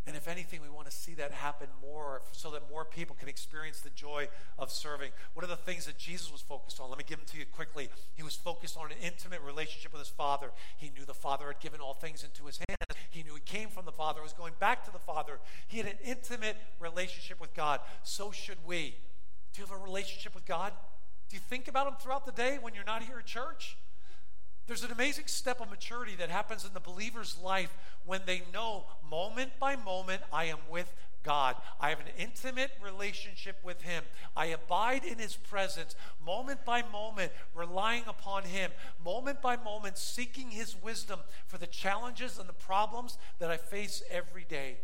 And 0.08 0.16
if 0.16 0.30
anything, 0.30 0.62
we 0.62 0.70
want 0.70 0.90
to 0.90 0.96
see 0.96 1.14
that 1.16 1.34
happen 1.34 1.68
more 1.82 2.22
so 2.32 2.50
that 2.52 2.70
more 2.72 2.86
people 2.86 3.16
can 3.20 3.28
experience 3.28 3.82
the 3.82 3.90
joy 3.90 4.30
of 4.58 4.72
serving. 4.72 5.12
What 5.34 5.44
are 5.44 5.50
the 5.50 5.58
things 5.58 5.86
that 5.86 5.98
Jesus 5.98 6.32
was 6.32 6.42
focused 6.42 6.80
on? 6.80 6.90
Let 6.90 6.98
me 6.98 7.04
give 7.06 7.18
them 7.18 7.28
to 7.34 7.38
you 7.38 7.46
quickly. 7.46 7.90
He 8.16 8.24
was 8.24 8.34
focused 8.34 8.78
on 8.78 8.86
an 8.86 8.98
intimate 9.04 9.42
relationship 9.42 9.92
with 9.92 10.00
his 10.00 10.10
Father. 10.10 10.52
He 10.78 10.92
knew 10.98 11.04
the 11.06 11.14
Father 11.14 11.48
had 11.48 11.60
given 11.60 11.82
all 11.82 11.94
things 11.94 12.24
into 12.24 12.46
his 12.46 12.58
hands. 12.58 12.78
He 13.10 13.24
knew 13.24 13.36
he 13.36 13.42
came 13.42 13.68
from 13.68 13.86
the 13.86 13.92
Father, 13.92 14.22
was 14.22 14.32
going 14.32 14.54
back 14.60 14.86
to 14.86 14.92
the 14.92 15.00
Father. 15.00 15.40
He 15.68 15.78
had 15.78 15.88
an 15.88 15.98
intimate 16.06 16.56
relationship 16.80 17.42
with 17.42 17.54
God. 17.54 17.82
So 18.04 18.32
should 18.32 18.60
we. 18.66 18.96
Do 19.54 19.62
you 19.62 19.68
have 19.68 19.78
a 19.78 19.84
relationship 19.84 20.34
with 20.36 20.46
God? 20.46 20.72
Do 21.30 21.36
you 21.36 21.42
think 21.42 21.68
about 21.68 21.88
him 21.88 21.96
throughout 22.00 22.26
the 22.26 22.32
day 22.32 22.60
when 22.62 22.74
you're 22.74 22.86
not 22.86 23.04
here 23.04 23.20
at 23.20 23.26
church? 23.26 23.76
There's 24.68 24.84
an 24.84 24.92
amazing 24.92 25.28
step 25.28 25.62
of 25.62 25.70
maturity 25.70 26.16
that 26.18 26.30
happens 26.30 26.66
in 26.66 26.74
the 26.74 26.82
believer's 26.82 27.38
life 27.42 27.74
when 28.06 28.22
they 28.26 28.44
know 28.54 28.86
moment 29.10 29.52
by 29.60 29.78
moment, 29.78 30.22
I 30.32 30.46
am 30.46 30.58
with 30.70 30.94
God. 31.24 31.56
I 31.80 31.90
have 31.90 32.00
an 32.00 32.08
intimate 32.18 32.72
relationship 32.82 33.58
with 33.64 33.82
Him. 33.82 34.04
I 34.36 34.48
abide 34.48 35.06
in 35.06 35.20
His 35.20 35.36
presence, 35.38 35.96
moment 36.26 36.66
by 36.66 36.84
moment, 36.84 37.32
relying 37.56 38.04
upon 38.08 38.44
Him, 38.44 38.72
moment 39.04 39.42
by 39.42 39.56
moment, 39.56 39.98
seeking 39.98 40.52
His 40.52 40.76
wisdom 40.82 41.20
for 41.46 41.58
the 41.58 41.68
challenges 41.68 42.38
and 42.38 42.48
the 42.48 42.54
problems 42.54 43.18
that 43.40 43.50
I 43.50 43.58
face 43.58 44.04
every 44.12 44.46
day. 44.48 44.78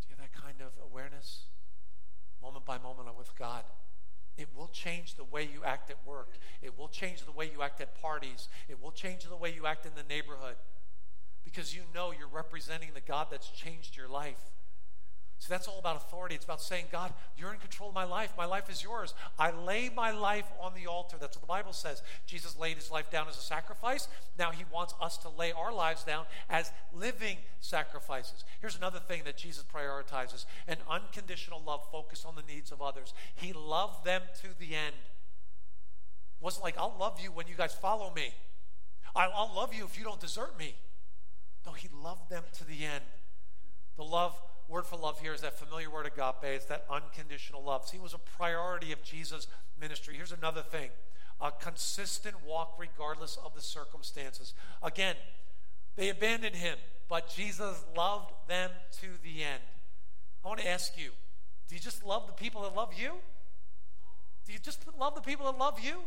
Do 0.00 0.08
you 0.10 0.16
have 0.18 0.30
that 0.30 0.38
kind 0.38 0.60
of 0.60 0.72
awareness? 0.84 1.44
Moment 2.42 2.66
by 2.66 2.76
moment, 2.78 3.08
I'm 3.08 3.16
with 3.16 3.34
God. 3.38 3.64
It 4.36 4.48
will 4.56 4.68
change 4.68 5.14
the 5.14 5.24
way 5.24 5.42
you 5.42 5.62
act 5.64 5.90
at 5.90 5.98
work. 6.06 6.38
It 6.62 6.78
will 6.78 6.88
change 6.88 7.24
the 7.24 7.32
way 7.32 7.50
you 7.52 7.62
act 7.62 7.80
at 7.80 8.00
parties. 8.00 8.48
It 8.68 8.82
will 8.82 8.90
change 8.90 9.24
the 9.24 9.36
way 9.36 9.52
you 9.52 9.66
act 9.66 9.84
in 9.84 9.92
the 9.94 10.02
neighborhood 10.02 10.56
because 11.44 11.74
you 11.74 11.82
know 11.94 12.12
you're 12.16 12.28
representing 12.28 12.90
the 12.94 13.00
God 13.00 13.26
that's 13.30 13.50
changed 13.50 13.96
your 13.96 14.08
life. 14.08 14.52
So 15.42 15.52
that's 15.52 15.66
all 15.66 15.80
about 15.80 15.96
authority. 15.96 16.36
It's 16.36 16.44
about 16.44 16.62
saying, 16.62 16.84
God, 16.92 17.12
you're 17.36 17.52
in 17.52 17.58
control 17.58 17.88
of 17.88 17.96
my 17.96 18.04
life. 18.04 18.32
My 18.38 18.44
life 18.44 18.70
is 18.70 18.80
yours. 18.80 19.12
I 19.40 19.50
lay 19.50 19.90
my 19.92 20.12
life 20.12 20.46
on 20.60 20.72
the 20.72 20.86
altar. 20.86 21.16
That's 21.18 21.36
what 21.36 21.40
the 21.40 21.48
Bible 21.48 21.72
says. 21.72 22.00
Jesus 22.26 22.56
laid 22.56 22.76
his 22.76 22.92
life 22.92 23.10
down 23.10 23.26
as 23.26 23.36
a 23.36 23.40
sacrifice. 23.40 24.06
Now 24.38 24.52
he 24.52 24.62
wants 24.72 24.94
us 25.00 25.18
to 25.18 25.28
lay 25.28 25.50
our 25.50 25.72
lives 25.72 26.04
down 26.04 26.26
as 26.48 26.70
living 26.94 27.38
sacrifices. 27.58 28.44
Here's 28.60 28.76
another 28.76 29.00
thing 29.00 29.22
that 29.24 29.36
Jesus 29.36 29.64
prioritizes 29.64 30.44
an 30.68 30.76
unconditional 30.88 31.60
love 31.66 31.80
focused 31.90 32.24
on 32.24 32.36
the 32.36 32.42
needs 32.42 32.70
of 32.70 32.80
others. 32.80 33.12
He 33.34 33.52
loved 33.52 34.04
them 34.04 34.22
to 34.42 34.56
the 34.60 34.76
end. 34.76 34.94
It 34.94 36.44
wasn't 36.44 36.62
like, 36.62 36.78
I'll 36.78 36.94
love 37.00 37.18
you 37.20 37.32
when 37.32 37.48
you 37.48 37.56
guys 37.56 37.74
follow 37.74 38.12
me, 38.14 38.32
I'll 39.16 39.50
love 39.56 39.74
you 39.74 39.86
if 39.86 39.98
you 39.98 40.04
don't 40.04 40.20
desert 40.20 40.56
me. 40.56 40.76
No, 41.66 41.72
he 41.72 41.88
loved 42.00 42.30
them 42.30 42.44
to 42.58 42.64
the 42.64 42.84
end. 42.84 43.02
The 43.96 44.04
love 44.04 44.40
word 44.72 44.86
for 44.86 44.96
love 44.96 45.20
here 45.20 45.34
is 45.34 45.42
that 45.42 45.58
familiar 45.58 45.90
word 45.90 46.06
agape. 46.06 46.44
It's 46.44 46.64
that 46.64 46.86
unconditional 46.90 47.62
love. 47.62 47.86
See, 47.86 47.98
it 47.98 48.02
was 48.02 48.14
a 48.14 48.18
priority 48.18 48.90
of 48.90 49.02
Jesus' 49.02 49.46
ministry. 49.78 50.14
Here's 50.16 50.32
another 50.32 50.62
thing 50.62 50.90
a 51.40 51.50
consistent 51.50 52.36
walk 52.46 52.74
regardless 52.78 53.36
of 53.44 53.54
the 53.54 53.60
circumstances. 53.60 54.54
Again, 54.82 55.16
they 55.96 56.08
abandoned 56.08 56.56
him, 56.56 56.78
but 57.08 57.28
Jesus 57.28 57.84
loved 57.96 58.30
them 58.48 58.70
to 59.00 59.08
the 59.22 59.42
end. 59.42 59.62
I 60.44 60.48
want 60.48 60.60
to 60.60 60.68
ask 60.68 60.96
you 60.96 61.10
Do 61.68 61.74
you 61.74 61.80
just 61.80 62.04
love 62.04 62.26
the 62.26 62.32
people 62.32 62.62
that 62.62 62.74
love 62.74 62.94
you? 62.96 63.12
Do 64.46 64.52
you 64.52 64.58
just 64.58 64.84
love 64.98 65.14
the 65.14 65.20
people 65.20 65.46
that 65.52 65.58
love 65.58 65.78
you? 65.80 65.98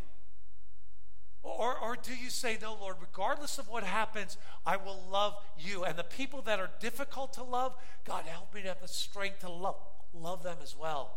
Or, 1.46 1.78
or 1.78 1.96
do 1.96 2.16
you 2.16 2.32
say, 2.32 2.58
No, 2.60 2.76
Lord, 2.80 2.96
regardless 3.00 3.60
of 3.60 3.70
what 3.70 3.84
happens, 3.84 4.38
I 4.66 4.78
will 4.78 5.00
love 5.12 5.36
you? 5.58 5.84
And 5.84 5.96
the 5.96 6.04
people 6.04 6.42
that 6.42 6.60
are 6.60 6.72
difficult 6.80 7.34
to 7.34 7.44
love, 7.44 7.76
God, 8.04 8.26
help 8.26 8.54
me 8.54 8.64
to 8.64 8.68
have 8.68 8.82
the 8.82 8.88
strength 8.88 9.42
to 9.42 9.50
love, 9.50 9.76
love 10.14 10.42
them 10.42 10.58
as 10.64 10.76
well. 10.76 11.14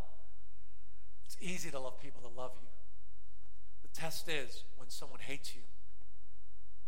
It's 1.25 1.39
easy 1.41 1.71
to 1.71 1.81
love 1.81 1.99
people 2.01 2.21
that 2.23 2.37
love 2.37 2.53
you. 2.61 2.69
The 3.83 4.01
test 4.01 4.29
is 4.29 4.65
when 4.77 4.91
someone 4.91 5.21
hates 5.21 5.55
you, 5.55 5.63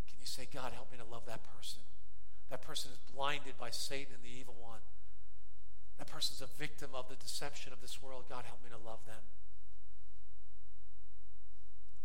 can 0.06 0.16
you 0.20 0.26
say, 0.26 0.46
God, 0.52 0.72
help 0.72 0.92
me 0.92 0.98
to 0.98 1.10
love 1.10 1.22
that 1.26 1.40
person? 1.56 1.80
That 2.50 2.60
person 2.60 2.90
is 2.92 2.98
blinded 3.14 3.56
by 3.58 3.70
Satan 3.70 4.14
and 4.14 4.22
the 4.22 4.38
evil 4.38 4.54
one. 4.60 4.80
That 5.96 6.08
person's 6.08 6.42
a 6.42 6.58
victim 6.58 6.90
of 6.92 7.08
the 7.08 7.16
deception 7.16 7.72
of 7.72 7.80
this 7.80 8.02
world. 8.02 8.24
God, 8.28 8.44
help 8.46 8.62
me 8.62 8.68
to 8.70 8.88
love 8.88 9.00
them. 9.06 9.22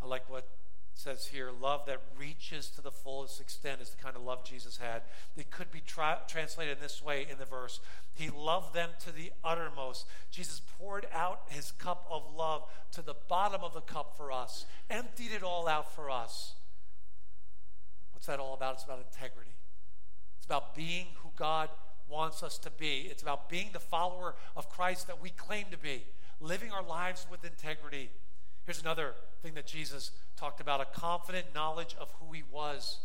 I 0.01 0.07
like 0.07 0.29
what 0.29 0.47
says 0.95 1.27
here 1.27 1.51
love 1.51 1.85
that 1.85 2.01
reaches 2.17 2.69
to 2.69 2.81
the 2.81 2.91
fullest 2.91 3.41
extent 3.41 3.81
is 3.81 3.89
the 3.89 4.01
kind 4.01 4.15
of 4.15 4.23
love 4.23 4.45
Jesus 4.45 4.77
had. 4.77 5.01
It 5.37 5.51
could 5.51 5.69
be 5.69 5.81
tra- 5.85 6.21
translated 6.27 6.77
in 6.77 6.81
this 6.81 7.03
way 7.03 7.27
in 7.29 7.37
the 7.37 7.45
verse 7.45 7.81
He 8.13 8.29
loved 8.29 8.73
them 8.73 8.89
to 9.03 9.11
the 9.11 9.31
uttermost. 9.43 10.05
Jesus 10.31 10.61
poured 10.79 11.05
out 11.13 11.41
his 11.49 11.71
cup 11.73 12.07
of 12.09 12.23
love 12.35 12.63
to 12.93 13.01
the 13.01 13.15
bottom 13.27 13.61
of 13.61 13.73
the 13.73 13.81
cup 13.81 14.15
for 14.15 14.31
us, 14.31 14.65
emptied 14.89 15.33
it 15.33 15.43
all 15.43 15.67
out 15.67 15.93
for 15.93 16.09
us. 16.09 16.53
What's 18.13 18.27
that 18.27 18.39
all 18.39 18.53
about? 18.53 18.75
It's 18.75 18.83
about 18.85 18.99
integrity, 18.99 19.51
it's 20.37 20.45
about 20.45 20.75
being 20.75 21.07
who 21.17 21.29
God 21.35 21.69
wants 22.07 22.41
us 22.41 22.57
to 22.59 22.71
be, 22.71 23.07
it's 23.11 23.21
about 23.21 23.49
being 23.49 23.69
the 23.73 23.79
follower 23.79 24.35
of 24.55 24.69
Christ 24.69 25.07
that 25.07 25.21
we 25.21 25.29
claim 25.29 25.65
to 25.71 25.77
be, 25.77 26.03
living 26.39 26.71
our 26.71 26.83
lives 26.83 27.27
with 27.29 27.43
integrity. 27.43 28.11
Here's 28.65 28.81
another 28.81 29.13
thing 29.43 29.53
that 29.53 29.67
Jesus 29.67 30.11
talked 30.35 30.59
about 30.59 30.81
a 30.81 30.85
confident 30.85 31.47
knowledge 31.53 31.95
of 31.99 32.11
who 32.19 32.33
he 32.33 32.43
was. 32.51 32.99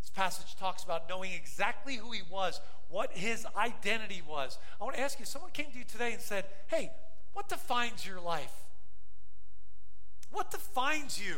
This 0.00 0.10
passage 0.10 0.54
talks 0.56 0.84
about 0.84 1.08
knowing 1.08 1.32
exactly 1.32 1.96
who 1.96 2.12
he 2.12 2.22
was, 2.30 2.60
what 2.88 3.16
his 3.16 3.46
identity 3.56 4.22
was. 4.26 4.58
I 4.80 4.84
want 4.84 4.96
to 4.96 5.02
ask 5.02 5.18
you 5.18 5.26
someone 5.26 5.50
came 5.50 5.72
to 5.72 5.78
you 5.78 5.84
today 5.84 6.12
and 6.12 6.22
said, 6.22 6.44
Hey, 6.68 6.92
what 7.32 7.48
defines 7.48 8.06
your 8.06 8.20
life? 8.20 8.52
What 10.30 10.50
defines 10.50 11.20
you? 11.20 11.36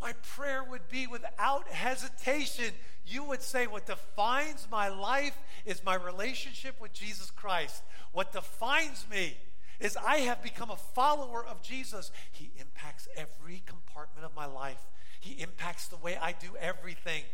My 0.00 0.14
prayer 0.34 0.64
would 0.64 0.88
be 0.88 1.06
without 1.06 1.68
hesitation, 1.68 2.74
you 3.06 3.22
would 3.22 3.42
say, 3.42 3.68
What 3.68 3.86
defines 3.86 4.66
my 4.68 4.88
life 4.88 5.38
is 5.64 5.84
my 5.84 5.94
relationship 5.94 6.80
with 6.80 6.92
Jesus 6.92 7.30
Christ. 7.30 7.82
What 8.10 8.32
defines 8.32 9.06
me 9.08 9.36
is 9.82 9.96
I 9.96 10.18
have 10.18 10.42
become 10.42 10.70
a 10.70 10.76
follower 10.76 11.44
of 11.44 11.62
Jesus. 11.62 12.10
He 12.30 12.50
impacts 12.58 13.08
every 13.16 13.62
compartment 13.66 14.24
of 14.24 14.34
my 14.34 14.46
life, 14.46 14.80
He 15.20 15.42
impacts 15.42 15.88
the 15.88 15.96
way 15.96 16.16
I 16.16 16.32
do 16.32 16.56
everything 16.60 17.24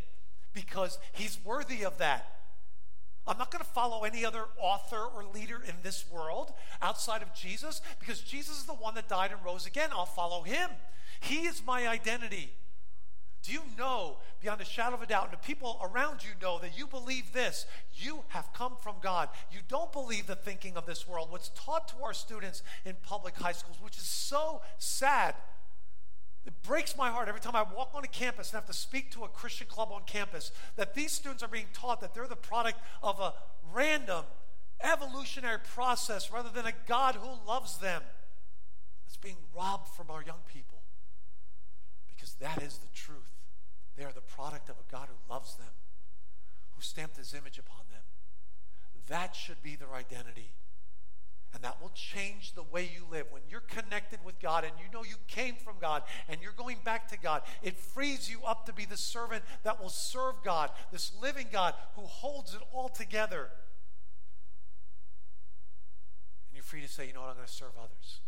because 0.53 0.99
He's 1.13 1.39
worthy 1.45 1.85
of 1.85 1.99
that. 1.99 2.35
I'm 3.27 3.37
not 3.37 3.51
going 3.51 3.63
to 3.63 3.71
follow 3.71 4.05
any 4.05 4.25
other 4.25 4.45
author 4.59 5.05
or 5.15 5.23
leader 5.35 5.61
in 5.63 5.75
this 5.83 6.07
world 6.11 6.53
outside 6.81 7.21
of 7.21 7.35
Jesus 7.35 7.83
because 8.01 8.21
Jesus 8.21 8.61
is 8.61 8.65
the 8.65 8.73
one 8.73 8.95
that 8.95 9.07
died 9.07 9.33
and 9.33 9.45
rose 9.45 9.67
again. 9.67 9.91
I'll 9.93 10.07
follow 10.07 10.43
him. 10.45 10.71
He 11.21 11.47
is 11.47 11.63
my 11.67 11.87
identity. 11.87 12.53
Do 13.43 13.53
you 13.53 13.63
know 13.79 14.19
beyond 14.41 14.61
a 14.61 14.65
shadow 14.65 14.97
of 14.97 15.03
a 15.03 15.07
doubt, 15.07 15.25
and 15.25 15.33
the 15.33 15.37
people 15.39 15.79
around 15.83 16.25
you 16.25 16.31
know 16.43 16.59
that 16.59 16.77
you 16.77 16.87
believe 16.87 17.33
this? 17.33 17.67
You 17.95 18.21
have 18.29 18.53
come 18.53 18.75
from 18.83 18.97
God. 19.01 19.29
You 19.51 19.61
don't 19.69 19.93
believe 19.93 20.27
the 20.27 20.37
thinking 20.37 20.77
of 20.77 20.87
this 20.87 21.07
world. 21.07 21.31
What's 21.31 21.51
taught 21.51 21.89
to 21.89 22.03
our 22.03 22.13
students 22.13 22.63
in 22.85 22.97
public 23.03 23.37
high 23.37 23.53
schools, 23.53 23.79
which 23.81 23.97
is 23.97 24.05
so 24.05 24.61
sad. 24.79 25.35
It 26.47 26.63
breaks 26.63 26.97
my 26.97 27.11
heart 27.11 27.29
every 27.29 27.41
time 27.41 27.55
I 27.55 27.63
walk 27.63 27.91
on 27.95 28.05
a 28.05 28.09
campus 28.09 28.51
and 28.51 28.55
have 28.55 28.67
to 28.67 28.73
speak 28.73 29.11
to 29.13 29.25
a 29.25 29.29
Christian 29.29 29.67
club 29.67 29.91
on 29.93 30.03
campus 30.07 30.51
that 30.77 30.95
these 30.95 31.13
students 31.13 31.43
are 31.43 31.49
being 31.49 31.67
taught 31.75 32.01
that 32.01 32.15
they're 32.15 32.27
the 32.27 32.37
product 32.37 32.81
of 33.03 33.21
a 33.21 33.35
random 33.73 34.25
evolutionary 34.83 35.59
process 35.75 36.33
rather 36.33 36.49
than 36.49 36.65
a 36.65 36.73
God 36.87 37.17
who 37.17 37.29
loves 37.47 37.79
them. 37.79 38.03
It's 39.07 39.19
being 39.19 39.37
robbed 39.55 39.89
from 39.89 40.11
our 40.11 40.23
young 40.23 40.41
people 40.51 40.79
because 42.09 42.35
that 42.41 42.63
is 42.63 42.79
the 42.79 42.89
truth. 42.95 43.19
They 43.97 44.05
are 44.05 44.13
the 44.13 44.21
product 44.21 44.58
of 44.69 44.77
a 44.77 44.93
God 44.93 45.09
who 45.09 45.33
loves 45.33 45.57
them, 45.57 45.73
who 46.75 46.83
stamped 46.83 47.17
his 47.17 47.35
image 47.35 47.59
upon 47.59 47.83
them. 47.91 48.03
That 49.09 49.35
should 49.35 49.63
be 49.63 49.77
their 49.77 49.95
identity. 49.95 50.51
And 51.55 51.63
that 51.65 51.81
will 51.81 51.93
change 51.95 52.53
the 52.55 52.63
way 52.63 52.83
you 52.83 53.07
live. 53.11 53.27
When 53.31 53.43
you're 53.49 53.61
connected 53.61 54.19
with 54.23 54.39
God 54.39 54.65
and 54.65 54.73
you 54.79 54.93
know 54.93 55.03
you 55.03 55.17
came 55.29 55.55
from 55.57 55.77
God 55.81 56.03
and 56.29 56.43
you're 56.43 56.53
going 56.53 56.77
back 56.85 57.09
to 57.09 57.19
God, 57.19 57.43
it 57.63 57.79
frees 57.79 58.31
you 58.31 58.41
up 58.47 58.67
to 58.67 58.73
be 58.75 58.85
the 58.85 58.99
servant 58.99 59.43
that 59.63 59.81
will 59.83 59.89
serve 59.89 60.35
God, 60.45 60.71
this 60.93 61.11
living 61.23 61.47
God 61.51 61.73
who 61.97 62.03
holds 62.03 62.55
it 62.55 62.61
all 62.73 62.91
together. 62.91 63.49
And 66.49 66.55
you're 66.55 66.63
free 66.63 66.83
to 66.83 66.89
say, 66.89 67.07
you 67.07 67.15
know 67.15 67.21
what, 67.21 67.31
I'm 67.31 67.37
going 67.37 67.47
to 67.47 67.53
serve 67.53 67.73
others. 67.79 68.21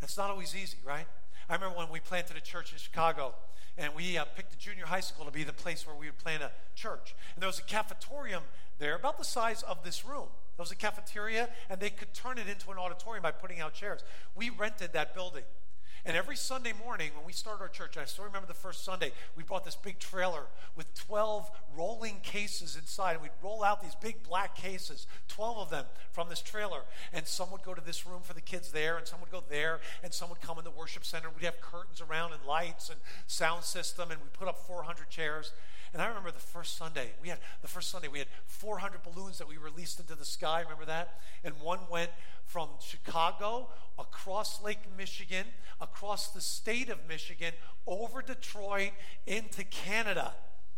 That's 0.00 0.16
not 0.16 0.30
always 0.30 0.54
easy, 0.54 0.78
right? 0.84 1.06
I 1.48 1.54
remember 1.54 1.78
when 1.78 1.88
we 1.90 2.00
planted 2.00 2.36
a 2.36 2.40
church 2.40 2.72
in 2.72 2.78
Chicago, 2.78 3.34
and 3.76 3.94
we 3.94 4.18
uh, 4.18 4.24
picked 4.36 4.52
a 4.52 4.58
junior 4.58 4.86
high 4.86 5.00
school 5.00 5.24
to 5.24 5.30
be 5.30 5.44
the 5.44 5.52
place 5.52 5.86
where 5.86 5.96
we 5.96 6.06
would 6.06 6.18
plant 6.18 6.42
a 6.42 6.50
church. 6.74 7.14
And 7.34 7.42
there 7.42 7.48
was 7.48 7.58
a 7.58 7.62
cafetorium 7.62 8.42
there 8.78 8.96
about 8.96 9.18
the 9.18 9.24
size 9.24 9.62
of 9.62 9.82
this 9.84 10.04
room. 10.04 10.28
There 10.56 10.62
was 10.62 10.72
a 10.72 10.76
cafeteria, 10.76 11.48
and 11.70 11.80
they 11.80 11.90
could 11.90 12.12
turn 12.12 12.38
it 12.38 12.48
into 12.48 12.70
an 12.70 12.78
auditorium 12.78 13.22
by 13.22 13.30
putting 13.30 13.60
out 13.60 13.74
chairs. 13.74 14.02
We 14.34 14.50
rented 14.50 14.92
that 14.92 15.14
building. 15.14 15.44
And 16.04 16.16
every 16.16 16.36
Sunday 16.36 16.72
morning 16.84 17.10
when 17.16 17.26
we 17.26 17.32
started 17.32 17.62
our 17.62 17.68
church, 17.68 17.96
I 17.96 18.04
still 18.04 18.24
remember 18.24 18.46
the 18.46 18.54
first 18.54 18.84
Sunday, 18.84 19.12
we 19.36 19.42
brought 19.42 19.64
this 19.64 19.76
big 19.76 19.98
trailer 19.98 20.42
with 20.76 20.92
12 20.94 21.50
rolling 21.76 22.20
cases 22.22 22.76
inside. 22.76 23.12
And 23.12 23.22
we'd 23.22 23.30
roll 23.42 23.64
out 23.64 23.82
these 23.82 23.94
big 23.94 24.22
black 24.22 24.56
cases, 24.56 25.06
12 25.28 25.58
of 25.58 25.70
them 25.70 25.84
from 26.12 26.28
this 26.28 26.40
trailer. 26.40 26.80
And 27.12 27.26
some 27.26 27.50
would 27.50 27.62
go 27.62 27.74
to 27.74 27.84
this 27.84 28.06
room 28.06 28.22
for 28.22 28.34
the 28.34 28.40
kids 28.40 28.72
there, 28.72 28.96
and 28.96 29.06
some 29.06 29.20
would 29.20 29.30
go 29.30 29.42
there, 29.48 29.80
and 30.02 30.12
some 30.12 30.28
would 30.30 30.40
come 30.40 30.58
in 30.58 30.64
the 30.64 30.70
worship 30.70 31.04
center. 31.04 31.28
We'd 31.30 31.44
have 31.44 31.60
curtains 31.60 32.00
around 32.00 32.32
and 32.32 32.44
lights 32.44 32.90
and 32.90 32.98
sound 33.26 33.64
system, 33.64 34.10
and 34.10 34.20
we 34.20 34.28
put 34.32 34.48
up 34.48 34.66
400 34.66 35.08
chairs. 35.10 35.52
And 35.92 36.02
I 36.02 36.06
remember 36.06 36.30
the 36.30 36.38
first 36.38 36.76
Sunday, 36.76 37.10
we 37.22 37.28
had 37.28 37.38
the 37.62 37.68
first 37.68 37.90
Sunday 37.90 38.08
we 38.08 38.18
had 38.18 38.28
400 38.46 39.02
balloons 39.02 39.38
that 39.38 39.48
we 39.48 39.56
released 39.56 40.00
into 40.00 40.14
the 40.14 40.24
sky. 40.24 40.60
Remember 40.60 40.84
that? 40.84 41.20
And 41.44 41.54
one 41.60 41.80
went 41.90 42.10
from 42.44 42.68
Chicago 42.80 43.68
across 43.98 44.62
Lake 44.62 44.80
Michigan, 44.96 45.46
across 45.80 46.28
the 46.28 46.40
state 46.40 46.88
of 46.88 46.98
Michigan, 47.08 47.52
over 47.86 48.22
Detroit 48.22 48.90
into 49.26 49.64
Canada. 49.64 50.34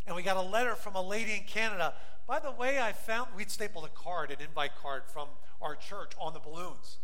And 0.06 0.16
we 0.16 0.22
got 0.22 0.36
a 0.36 0.42
letter 0.42 0.74
from 0.74 0.94
a 0.94 1.02
lady 1.02 1.32
in 1.32 1.44
Canada. 1.44 1.94
By 2.26 2.38
the 2.38 2.50
way, 2.50 2.80
I 2.80 2.92
found 2.92 3.28
we'd 3.36 3.50
stapled 3.50 3.84
a 3.84 3.88
card, 3.88 4.30
an 4.30 4.38
invite 4.40 4.72
card 4.80 5.02
from 5.06 5.28
our 5.60 5.74
church 5.74 6.12
on 6.20 6.32
the 6.32 6.40
balloons. 6.40 6.98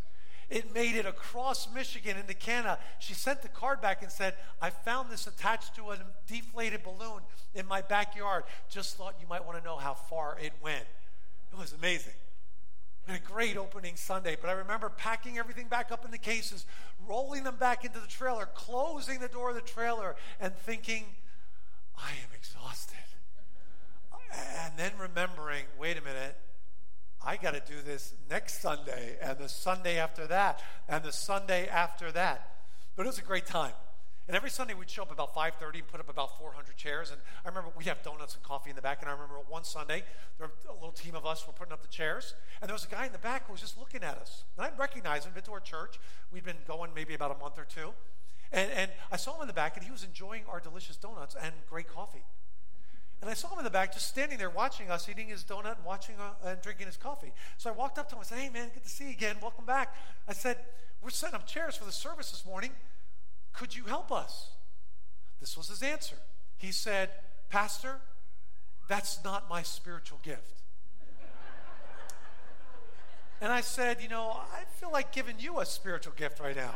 It 0.48 0.72
made 0.72 0.94
it 0.94 1.06
across 1.06 1.72
Michigan 1.74 2.16
into 2.16 2.34
Canada. 2.34 2.78
She 3.00 3.14
sent 3.14 3.42
the 3.42 3.48
card 3.48 3.80
back 3.80 4.02
and 4.02 4.12
said, 4.12 4.34
I 4.62 4.70
found 4.70 5.10
this 5.10 5.26
attached 5.26 5.74
to 5.76 5.90
a 5.90 5.98
deflated 6.28 6.84
balloon 6.84 7.20
in 7.54 7.66
my 7.66 7.80
backyard. 7.80 8.44
Just 8.70 8.96
thought 8.96 9.16
you 9.20 9.26
might 9.26 9.44
want 9.44 9.58
to 9.58 9.64
know 9.64 9.76
how 9.76 9.94
far 9.94 10.38
it 10.40 10.52
went. 10.62 10.84
It 11.52 11.58
was 11.58 11.72
amazing. 11.72 12.12
And 13.08 13.16
a 13.16 13.20
great 13.20 13.56
opening 13.56 13.96
Sunday. 13.96 14.36
But 14.40 14.50
I 14.50 14.52
remember 14.52 14.88
packing 14.88 15.36
everything 15.38 15.66
back 15.66 15.90
up 15.90 16.04
in 16.04 16.12
the 16.12 16.18
cases, 16.18 16.64
rolling 17.08 17.42
them 17.42 17.56
back 17.56 17.84
into 17.84 17.98
the 17.98 18.06
trailer, 18.06 18.46
closing 18.46 19.18
the 19.18 19.28
door 19.28 19.50
of 19.50 19.56
the 19.56 19.60
trailer, 19.62 20.14
and 20.40 20.54
thinking, 20.54 21.06
I 21.96 22.10
am 22.10 22.30
exhausted. 22.34 22.96
And 24.58 24.74
then 24.76 24.92
remembering, 24.98 25.64
wait 25.78 25.96
a 25.96 26.02
minute, 26.02 26.36
I 27.26 27.36
got 27.36 27.54
to 27.54 27.60
do 27.60 27.82
this 27.84 28.14
next 28.30 28.62
Sunday 28.62 29.16
and 29.20 29.36
the 29.36 29.48
Sunday 29.48 29.98
after 29.98 30.28
that 30.28 30.62
and 30.88 31.02
the 31.02 31.10
Sunday 31.10 31.66
after 31.66 32.12
that. 32.12 32.54
But 32.94 33.02
it 33.02 33.08
was 33.08 33.18
a 33.18 33.22
great 33.22 33.46
time. 33.46 33.72
And 34.28 34.36
every 34.36 34.48
Sunday 34.48 34.74
we'd 34.74 34.88
show 34.88 35.02
up 35.02 35.10
about 35.10 35.34
5:30 35.34 35.80
and 35.80 35.88
put 35.88 35.98
up 35.98 36.08
about 36.08 36.38
400 36.38 36.76
chairs. 36.76 37.10
And 37.10 37.20
I 37.44 37.48
remember 37.48 37.70
we'd 37.76 37.88
have 37.88 38.02
donuts 38.04 38.34
and 38.34 38.44
coffee 38.44 38.70
in 38.70 38.76
the 38.76 38.82
back. 38.82 39.02
And 39.02 39.10
I 39.10 39.12
remember 39.12 39.40
one 39.48 39.64
Sunday, 39.64 40.04
there 40.38 40.46
were 40.46 40.70
a 40.70 40.74
little 40.74 40.92
team 40.92 41.16
of 41.16 41.26
us 41.26 41.44
were 41.48 41.52
putting 41.52 41.72
up 41.72 41.82
the 41.82 41.88
chairs, 41.88 42.34
and 42.60 42.68
there 42.68 42.74
was 42.74 42.84
a 42.84 42.88
guy 42.88 43.06
in 43.06 43.12
the 43.12 43.18
back 43.18 43.46
who 43.46 43.52
was 43.52 43.60
just 43.60 43.76
looking 43.76 44.04
at 44.04 44.18
us. 44.18 44.44
And 44.56 44.64
I 44.64 44.68
didn't 44.68 44.78
recognize 44.78 45.26
him. 45.26 45.32
Been 45.32 45.42
to 45.44 45.52
our 45.52 45.60
church. 45.60 45.98
We'd 46.30 46.44
been 46.44 46.62
going 46.66 46.92
maybe 46.94 47.14
about 47.14 47.34
a 47.34 47.38
month 47.38 47.58
or 47.58 47.64
two, 47.64 47.92
and, 48.52 48.70
and 48.70 48.90
I 49.10 49.16
saw 49.16 49.34
him 49.34 49.42
in 49.42 49.46
the 49.48 49.52
back, 49.52 49.76
and 49.76 49.84
he 49.84 49.90
was 49.90 50.04
enjoying 50.04 50.42
our 50.48 50.60
delicious 50.60 50.96
donuts 50.96 51.34
and 51.40 51.52
great 51.68 51.88
coffee. 51.88 52.24
And 53.20 53.30
I 53.30 53.34
saw 53.34 53.48
him 53.52 53.58
in 53.58 53.64
the 53.64 53.70
back 53.70 53.92
just 53.92 54.08
standing 54.08 54.38
there 54.38 54.50
watching 54.50 54.90
us, 54.90 55.08
eating 55.08 55.28
his 55.28 55.42
donut 55.42 55.76
and 55.76 55.84
watching 55.84 56.16
uh, 56.20 56.48
and 56.48 56.60
drinking 56.60 56.86
his 56.86 56.96
coffee. 56.96 57.32
So 57.56 57.70
I 57.70 57.72
walked 57.72 57.98
up 57.98 58.08
to 58.10 58.14
him 58.14 58.20
and 58.20 58.26
said, 58.26 58.38
Hey, 58.38 58.48
man, 58.50 58.70
good 58.72 58.82
to 58.82 58.88
see 58.88 59.04
you 59.04 59.10
again. 59.10 59.36
Welcome 59.40 59.64
back. 59.64 59.94
I 60.28 60.32
said, 60.32 60.58
We're 61.02 61.10
setting 61.10 61.34
up 61.34 61.46
chairs 61.46 61.76
for 61.76 61.84
the 61.84 61.92
service 61.92 62.30
this 62.30 62.44
morning. 62.44 62.72
Could 63.52 63.74
you 63.74 63.84
help 63.84 64.12
us? 64.12 64.50
This 65.40 65.56
was 65.56 65.68
his 65.68 65.82
answer. 65.82 66.16
He 66.58 66.72
said, 66.72 67.10
Pastor, 67.48 67.96
that's 68.88 69.24
not 69.24 69.48
my 69.48 69.62
spiritual 69.62 70.20
gift. 70.22 70.62
And 73.40 73.52
I 73.52 73.60
said, 73.60 73.98
You 74.02 74.08
know, 74.08 74.28
I 74.30 74.64
feel 74.78 74.92
like 74.92 75.12
giving 75.12 75.36
you 75.38 75.60
a 75.60 75.66
spiritual 75.66 76.12
gift 76.16 76.38
right 76.40 76.56
now. 76.56 76.74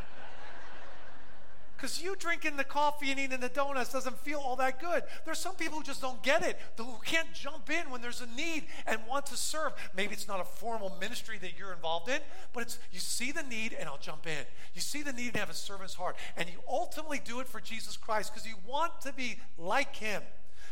Because 1.81 2.03
you 2.03 2.15
drinking 2.15 2.59
the 2.59 2.65
coffee 2.65 3.11
and 3.11 3.19
eating 3.19 3.41
the 3.41 3.49
donuts 3.49 3.91
doesn't 3.91 4.19
feel 4.19 4.39
all 4.39 4.55
that 4.57 4.79
good. 4.81 5.03
There's 5.25 5.39
some 5.39 5.55
people 5.55 5.79
who 5.79 5.85
just 5.85 6.03
don't 6.03 6.23
get 6.23 6.43
it, 6.43 6.59
who 6.77 6.99
can't 7.07 7.33
jump 7.33 7.71
in 7.71 7.91
when 7.91 8.03
there's 8.03 8.21
a 8.21 8.27
need 8.37 8.65
and 8.87 9.01
want 9.09 9.25
to 9.27 9.37
serve. 9.37 9.73
Maybe 9.97 10.13
it's 10.13 10.29
not 10.29 10.41
a 10.41 10.45
formal 10.45 10.95
ministry 11.01 11.39
that 11.41 11.53
you're 11.59 11.73
involved 11.73 12.11
in, 12.11 12.21
but 12.53 12.65
it's 12.65 12.79
you 12.93 13.01
see 13.01 13.33
the 13.33 13.45
need 13.45 13.73
and 13.73 13.89
I'll 13.89 13.97
jump 13.97 14.27
in. 14.27 14.45
You 14.75 14.83
see 14.83 15.01
the 15.01 15.15
need 15.15 15.29
and 15.29 15.37
have 15.37 15.49
a 15.49 15.55
servant's 15.55 15.95
heart. 15.95 16.17
And 16.37 16.51
you 16.51 16.59
ultimately 16.69 17.19
do 17.25 17.41
it 17.41 17.49
for 17.49 17.61
Jesus 17.61 17.97
Christ 17.97 18.35
because 18.35 18.47
you 18.47 18.57
want 18.67 19.01
to 19.01 19.15
be 19.15 19.39
like 19.57 19.97
him. 19.97 20.21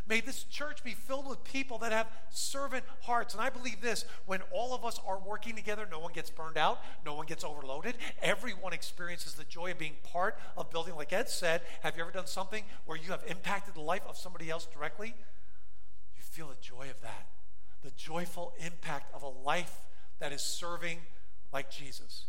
May 0.08 0.20
this 0.20 0.44
church 0.44 0.82
be 0.82 0.92
filled 0.92 1.28
with 1.28 1.44
people 1.44 1.78
that 1.78 1.92
have 1.92 2.08
servant 2.30 2.84
hearts. 3.02 3.34
And 3.34 3.42
I 3.42 3.50
believe 3.50 3.80
this 3.80 4.04
when 4.26 4.40
all 4.50 4.74
of 4.74 4.84
us 4.84 4.98
are 5.06 5.18
working 5.18 5.54
together, 5.54 5.86
no 5.90 5.98
one 5.98 6.12
gets 6.12 6.30
burned 6.30 6.56
out, 6.56 6.80
no 7.04 7.14
one 7.14 7.26
gets 7.26 7.44
overloaded. 7.44 7.94
Everyone 8.22 8.72
experiences 8.72 9.34
the 9.34 9.44
joy 9.44 9.72
of 9.72 9.78
being 9.78 9.96
part 10.02 10.38
of 10.56 10.70
building. 10.70 10.94
Like 10.94 11.12
Ed 11.12 11.28
said, 11.28 11.60
have 11.82 11.96
you 11.96 12.02
ever 12.02 12.10
done 12.10 12.26
something 12.26 12.64
where 12.86 12.96
you 12.96 13.10
have 13.10 13.22
impacted 13.26 13.74
the 13.74 13.82
life 13.82 14.02
of 14.08 14.16
somebody 14.16 14.48
else 14.48 14.66
directly? 14.72 15.14
You 16.16 16.22
feel 16.22 16.48
the 16.48 16.56
joy 16.60 16.88
of 16.90 17.00
that, 17.02 17.26
the 17.82 17.90
joyful 17.90 18.54
impact 18.58 19.14
of 19.14 19.22
a 19.22 19.28
life 19.28 19.76
that 20.20 20.32
is 20.32 20.40
serving 20.40 21.00
like 21.52 21.70
Jesus. 21.70 22.24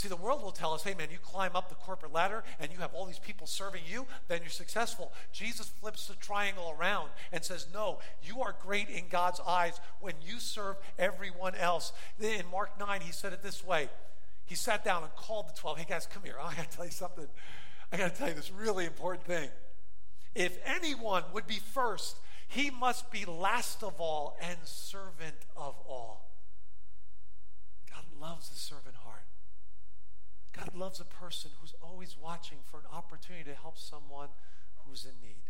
See, 0.00 0.08
the 0.08 0.16
world 0.16 0.42
will 0.42 0.50
tell 0.50 0.72
us, 0.72 0.82
hey, 0.82 0.94
man, 0.94 1.08
you 1.12 1.18
climb 1.18 1.54
up 1.54 1.68
the 1.68 1.74
corporate 1.74 2.14
ladder 2.14 2.42
and 2.58 2.72
you 2.72 2.78
have 2.78 2.94
all 2.94 3.04
these 3.04 3.18
people 3.18 3.46
serving 3.46 3.82
you, 3.86 4.06
then 4.28 4.40
you're 4.40 4.48
successful. 4.48 5.12
Jesus 5.30 5.66
flips 5.78 6.06
the 6.06 6.14
triangle 6.14 6.74
around 6.80 7.10
and 7.32 7.44
says, 7.44 7.66
no, 7.74 7.98
you 8.22 8.40
are 8.40 8.54
great 8.62 8.88
in 8.88 9.08
God's 9.10 9.40
eyes 9.46 9.78
when 10.00 10.14
you 10.26 10.40
serve 10.40 10.76
everyone 10.98 11.54
else. 11.54 11.92
In 12.18 12.46
Mark 12.50 12.80
9, 12.80 13.02
he 13.02 13.12
said 13.12 13.34
it 13.34 13.42
this 13.42 13.62
way 13.62 13.90
He 14.46 14.54
sat 14.54 14.86
down 14.86 15.02
and 15.02 15.14
called 15.16 15.50
the 15.50 15.60
12. 15.60 15.76
Hey, 15.76 15.86
guys, 15.86 16.08
come 16.10 16.22
here. 16.24 16.36
I 16.42 16.54
got 16.54 16.70
to 16.70 16.74
tell 16.78 16.86
you 16.86 16.92
something. 16.92 17.26
I 17.92 17.98
got 17.98 18.14
to 18.14 18.18
tell 18.18 18.28
you 18.28 18.34
this 18.34 18.50
really 18.50 18.86
important 18.86 19.26
thing. 19.26 19.50
If 20.34 20.56
anyone 20.64 21.24
would 21.34 21.46
be 21.46 21.60
first, 21.74 22.16
he 22.48 22.70
must 22.70 23.10
be 23.10 23.26
last 23.26 23.82
of 23.82 24.00
all 24.00 24.38
and 24.40 24.56
servant 24.64 25.36
of 25.58 25.74
all. 25.86 26.30
God 27.90 28.04
loves 28.18 28.48
the 28.48 28.58
servant 28.58 28.94
heart. 29.04 29.09
God 30.56 30.74
loves 30.74 31.00
a 31.00 31.04
person 31.04 31.52
who's 31.60 31.74
always 31.82 32.16
watching 32.20 32.58
for 32.64 32.78
an 32.78 32.86
opportunity 32.92 33.44
to 33.44 33.54
help 33.54 33.78
someone 33.78 34.28
who's 34.84 35.04
in 35.04 35.20
need. 35.22 35.44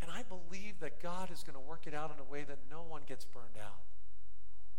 And 0.00 0.10
I 0.10 0.22
believe 0.22 0.80
that 0.80 1.02
God 1.02 1.30
is 1.30 1.42
going 1.42 1.54
to 1.54 1.60
work 1.60 1.86
it 1.86 1.94
out 1.94 2.12
in 2.12 2.20
a 2.20 2.30
way 2.30 2.44
that 2.44 2.58
no 2.70 2.82
one 2.82 3.02
gets 3.06 3.24
burned 3.24 3.56
out. 3.60 3.84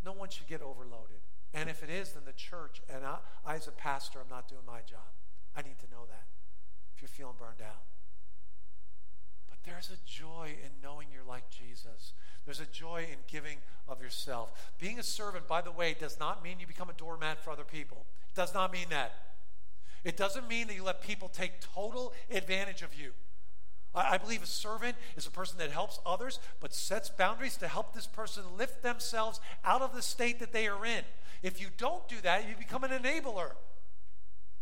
No 0.06 0.14
one 0.14 0.30
should 0.30 0.48
get 0.48 0.62
overloaded. 0.62 1.22
And 1.54 1.70
if 1.70 1.84
it 1.84 1.90
is, 1.90 2.12
then 2.12 2.24
the 2.26 2.34
church, 2.34 2.82
and 2.94 3.06
I, 3.06 3.18
I 3.46 3.56
as 3.56 3.68
a 3.68 3.72
pastor, 3.72 4.20
I'm 4.20 4.30
not 4.30 4.48
doing 4.48 4.62
my 4.66 4.80
job. 4.80 5.10
I 5.56 5.62
need 5.62 5.80
to 5.80 5.90
know 5.90 6.06
that 6.08 6.26
if 6.96 7.02
you're 7.02 7.10
feeling 7.10 7.36
burned 7.40 7.62
out. 7.62 7.84
But 9.64 9.72
there's 9.72 9.90
a 9.90 9.98
joy 10.06 10.56
in 10.64 10.70
knowing 10.84 11.08
you're 11.12 11.24
like 11.28 11.50
Jesus. 11.50 12.14
There's 12.46 12.60
a 12.60 12.66
joy 12.66 13.08
in 13.12 13.18
giving 13.28 13.58
of 13.88 14.02
yourself. 14.02 14.72
Being 14.80 15.00
a 15.00 15.04
servant, 15.04 15.48
by 15.48 15.62
the 15.62 15.72
way, 15.72 15.96
does 16.00 16.20
not 16.20 16.44
mean 16.44 16.60
you 16.60 16.68
become 16.68 16.90
a 16.90 16.94
doormat 16.94 17.44
for 17.44 17.52
other 17.52 17.64
people. 17.64 18.06
It 18.30 18.36
does 18.36 18.54
not 18.54 18.72
mean 18.72 18.88
that. 18.90 19.14
It 20.04 20.16
doesn't 20.16 20.48
mean 20.48 20.68
that 20.68 20.76
you 20.76 20.84
let 20.84 21.02
people 21.02 21.28
take 21.28 21.60
total 21.60 22.14
advantage 22.32 22.82
of 22.82 22.94
you. 22.94 23.12
I, 23.94 24.14
I 24.14 24.18
believe 24.18 24.44
a 24.44 24.48
servant 24.48 24.96
is 25.16 25.28
a 25.28 25.32
person 25.32 25.58
that 25.58 25.72
helps 25.72 26.00
others, 26.06 26.40
but 26.60 26.74
sets 26.74 27.10
boundaries 27.10 27.58
to 27.58 27.68
help 27.68 27.94
this 27.94 28.08
person 28.08 28.44
lift 28.58 28.84
themselves 28.84 29.40
out 29.66 29.82
of 29.82 29.94
the 29.94 30.02
state 30.02 30.40
that 30.40 30.54
they 30.54 30.68
are 30.68 30.86
in. 30.86 31.04
If 31.44 31.60
you 31.60 31.68
don't 31.78 32.08
do 32.08 32.16
that, 32.24 32.48
you 32.48 32.56
become 32.58 32.84
an 32.84 32.92
enabler. 32.92 33.52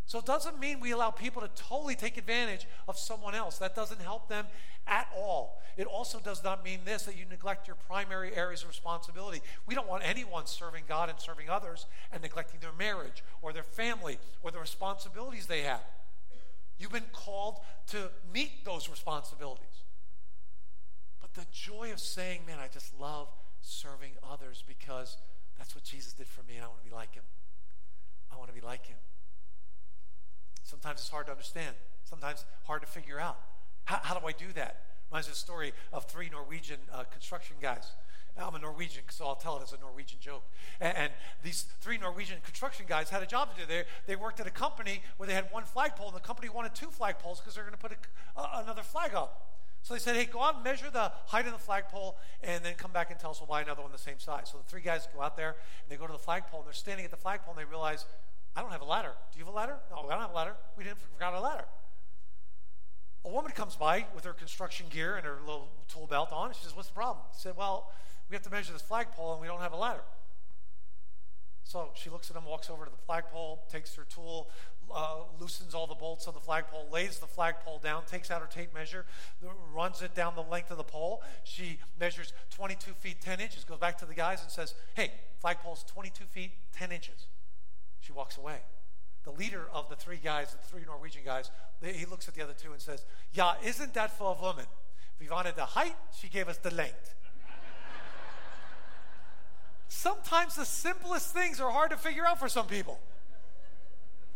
So 0.06 0.20
it 0.20 0.24
doesn't 0.24 0.60
mean 0.60 0.78
we 0.78 0.92
allow 0.92 1.10
people 1.10 1.42
to 1.42 1.48
totally 1.56 1.96
take 1.96 2.16
advantage 2.16 2.66
of 2.86 2.96
someone 2.96 3.34
else. 3.34 3.58
That 3.58 3.74
doesn't 3.74 4.00
help 4.00 4.28
them 4.28 4.46
at 4.86 5.08
all. 5.16 5.60
It 5.76 5.86
also 5.86 6.20
does 6.20 6.44
not 6.44 6.64
mean 6.64 6.80
this 6.84 7.02
that 7.02 7.18
you 7.18 7.24
neglect 7.28 7.66
your 7.66 7.76
primary 7.88 8.34
areas 8.34 8.62
of 8.62 8.68
responsibility. 8.68 9.42
We 9.66 9.74
don't 9.74 9.88
want 9.88 10.04
anyone 10.06 10.46
serving 10.46 10.84
God 10.88 11.10
and 11.10 11.18
serving 11.18 11.50
others 11.50 11.86
and 12.12 12.22
neglecting 12.22 12.60
their 12.60 12.72
marriage 12.78 13.24
or 13.42 13.52
their 13.52 13.64
family 13.64 14.18
or 14.44 14.52
the 14.52 14.60
responsibilities 14.60 15.46
they 15.46 15.62
have. 15.62 15.82
You've 16.78 16.92
been 16.92 17.02
called 17.12 17.58
to 17.88 18.10
meet 18.32 18.64
those 18.64 18.88
responsibilities. 18.88 19.82
But 21.20 21.34
the 21.34 21.46
joy 21.52 21.90
of 21.92 21.98
saying, 21.98 22.42
man, 22.46 22.58
I 22.60 22.68
just 22.68 22.98
love 23.00 23.28
serving 23.60 24.12
others 24.22 24.62
because 24.68 25.16
that's 25.58 25.74
what 25.74 25.82
Jesus 25.82 26.12
did 26.12 26.28
for 26.28 26.42
me 26.44 26.54
and 26.56 26.64
I 26.64 26.68
want 26.68 26.84
to 26.84 26.88
be 26.88 26.94
like 26.94 27.12
him. 27.12 27.24
I 28.32 28.36
want 28.36 28.48
to 28.48 28.54
be 28.54 28.64
like 28.64 28.86
him. 28.86 28.98
Sometimes 30.66 30.98
it's 30.98 31.08
hard 31.08 31.26
to 31.26 31.32
understand, 31.32 31.76
sometimes 32.04 32.44
hard 32.64 32.82
to 32.82 32.88
figure 32.88 33.20
out. 33.20 33.38
How, 33.84 34.00
how 34.02 34.18
do 34.18 34.26
I 34.26 34.32
do 34.32 34.46
that? 34.56 34.82
Reminds 35.10 35.28
me 35.28 35.30
of 35.30 35.36
a 35.36 35.38
story 35.38 35.72
of 35.92 36.06
three 36.06 36.28
Norwegian 36.28 36.78
uh, 36.92 37.04
construction 37.04 37.56
guys. 37.62 37.92
I'm 38.36 38.54
a 38.54 38.58
Norwegian, 38.58 39.04
so 39.08 39.26
I'll 39.26 39.36
tell 39.36 39.56
it 39.58 39.62
as 39.62 39.72
a 39.72 39.78
Norwegian 39.78 40.18
joke. 40.20 40.42
And, 40.80 40.96
and, 40.96 41.12
these 41.42 41.64
three 41.80 41.96
Norwegian 41.96 42.38
construction 42.44 42.84
guys 42.86 43.08
had 43.08 43.22
a 43.22 43.26
job 43.26 43.54
to 43.54 43.60
do. 43.62 43.66
They, 43.66 43.84
they 44.06 44.16
worked 44.16 44.40
at 44.40 44.46
a 44.46 44.50
company 44.50 45.00
where 45.16 45.26
they 45.26 45.32
had 45.32 45.46
one 45.52 45.62
flagpole, 45.64 46.08
and 46.08 46.16
the 46.16 46.20
company 46.20 46.48
wanted 46.48 46.74
two 46.74 46.88
flagpoles 46.88 47.38
because 47.38 47.54
they're 47.54 47.64
going 47.64 47.76
to 47.76 47.80
put 47.80 47.92
a, 47.92 47.96
uh, 48.38 48.62
another 48.62 48.82
flag 48.82 49.14
up. 49.14 49.46
So 49.82 49.94
they 49.94 50.00
said, 50.00 50.16
hey, 50.16 50.24
go 50.24 50.42
out 50.42 50.56
and 50.56 50.64
measure 50.64 50.90
the 50.90 51.12
height 51.26 51.46
of 51.46 51.52
the 51.52 51.58
flagpole, 51.58 52.16
and 52.42 52.64
then 52.64 52.74
come 52.74 52.90
back 52.90 53.12
and 53.12 53.20
tell 53.20 53.30
us 53.30 53.40
we'll 53.40 53.46
buy 53.46 53.62
another 53.62 53.82
one 53.82 53.92
the 53.92 53.98
same 53.98 54.18
size. 54.18 54.50
So 54.50 54.58
the 54.58 54.64
three 54.64 54.80
guys 54.80 55.06
go 55.14 55.22
out 55.22 55.36
there, 55.36 55.50
and 55.50 55.88
they 55.88 55.96
go 55.96 56.06
to 56.06 56.12
the 56.12 56.18
flagpole, 56.18 56.60
and 56.60 56.66
they're 56.66 56.74
standing 56.74 57.04
at 57.04 57.12
the 57.12 57.16
flagpole, 57.16 57.54
and 57.54 57.60
they 57.60 57.70
realize, 57.70 58.04
I 58.56 58.62
don't 58.62 58.72
have 58.72 58.80
a 58.80 58.86
ladder. 58.86 59.12
Do 59.32 59.38
you 59.38 59.44
have 59.44 59.52
a 59.52 59.56
ladder? 59.56 59.76
No, 59.90 59.98
I 60.08 60.12
don't 60.12 60.22
have 60.22 60.30
a 60.30 60.34
ladder. 60.34 60.54
We 60.76 60.84
didn't 60.84 60.98
forgot 60.98 61.34
a 61.34 61.40
ladder. 61.40 61.66
A 63.24 63.28
woman 63.28 63.52
comes 63.52 63.76
by 63.76 64.06
with 64.14 64.24
her 64.24 64.32
construction 64.32 64.86
gear 64.88 65.16
and 65.16 65.26
her 65.26 65.38
little 65.40 65.68
tool 65.88 66.06
belt 66.06 66.32
on. 66.32 66.52
She 66.54 66.62
says, 66.62 66.74
What's 66.74 66.88
the 66.88 66.94
problem? 66.94 67.24
She 67.34 67.40
said, 67.42 67.56
Well, 67.56 67.90
we 68.30 68.34
have 68.34 68.42
to 68.42 68.50
measure 68.50 68.72
this 68.72 68.82
flagpole 68.82 69.32
and 69.32 69.40
we 69.40 69.46
don't 69.46 69.60
have 69.60 69.72
a 69.72 69.76
ladder. 69.76 70.00
So 71.64 71.90
she 71.94 72.08
looks 72.08 72.30
at 72.30 72.36
him, 72.36 72.44
walks 72.44 72.70
over 72.70 72.84
to 72.84 72.90
the 72.90 72.96
flagpole, 72.96 73.64
takes 73.68 73.94
her 73.96 74.06
tool, 74.08 74.48
uh, 74.94 75.16
loosens 75.40 75.74
all 75.74 75.88
the 75.88 75.96
bolts 75.96 76.28
of 76.28 76.34
the 76.34 76.40
flagpole, 76.40 76.86
lays 76.92 77.18
the 77.18 77.26
flagpole 77.26 77.80
down, 77.80 78.04
takes 78.06 78.30
out 78.30 78.40
her 78.40 78.46
tape 78.46 78.72
measure, 78.72 79.04
runs 79.74 80.00
it 80.00 80.14
down 80.14 80.36
the 80.36 80.42
length 80.42 80.70
of 80.70 80.76
the 80.76 80.84
pole. 80.84 81.24
She 81.42 81.80
measures 81.98 82.32
22 82.50 82.92
feet 82.92 83.20
10 83.20 83.40
inches, 83.40 83.64
goes 83.64 83.78
back 83.78 83.98
to 83.98 84.06
the 84.06 84.14
guys 84.14 84.40
and 84.42 84.50
says, 84.50 84.74
Hey, 84.94 85.10
flagpole's 85.42 85.84
22 85.88 86.24
feet 86.26 86.52
10 86.72 86.92
inches. 86.92 87.26
She 88.06 88.12
walks 88.12 88.38
away. 88.38 88.58
The 89.24 89.32
leader 89.32 89.64
of 89.72 89.88
the 89.88 89.96
three 89.96 90.20
guys, 90.22 90.52
the 90.52 90.58
three 90.58 90.82
Norwegian 90.86 91.22
guys, 91.24 91.50
they, 91.80 91.92
he 91.92 92.06
looks 92.06 92.28
at 92.28 92.34
the 92.34 92.42
other 92.42 92.52
two 92.52 92.70
and 92.70 92.80
says, 92.80 93.04
Yeah, 93.32 93.54
isn't 93.64 93.94
that 93.94 94.16
for 94.16 94.36
a 94.38 94.40
woman? 94.40 94.66
We 95.18 95.28
wanted 95.28 95.56
the 95.56 95.64
height, 95.64 95.96
she 96.16 96.28
gave 96.28 96.48
us 96.48 96.58
the 96.58 96.72
length. 96.72 97.14
Sometimes 99.88 100.54
the 100.54 100.64
simplest 100.64 101.32
things 101.32 101.60
are 101.60 101.70
hard 101.70 101.90
to 101.90 101.96
figure 101.96 102.24
out 102.24 102.38
for 102.38 102.48
some 102.48 102.66
people. 102.66 103.00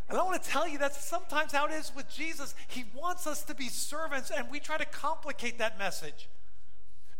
And 0.09 0.19
I 0.19 0.23
want 0.25 0.43
to 0.43 0.49
tell 0.49 0.67
you 0.67 0.79
that's 0.79 1.05
sometimes 1.05 1.53
how 1.53 1.67
it 1.67 1.73
is 1.73 1.93
with 1.95 2.11
Jesus. 2.11 2.55
He 2.67 2.85
wants 2.95 3.29
us 3.29 3.45
to 3.45 3.55
be 3.55 3.69
servants, 3.69 4.33
and 4.37 4.51
we 4.51 4.59
try 4.59 4.79
to 4.79 4.87
complicate 4.87 5.59
that 5.59 5.79
message. 5.79 6.29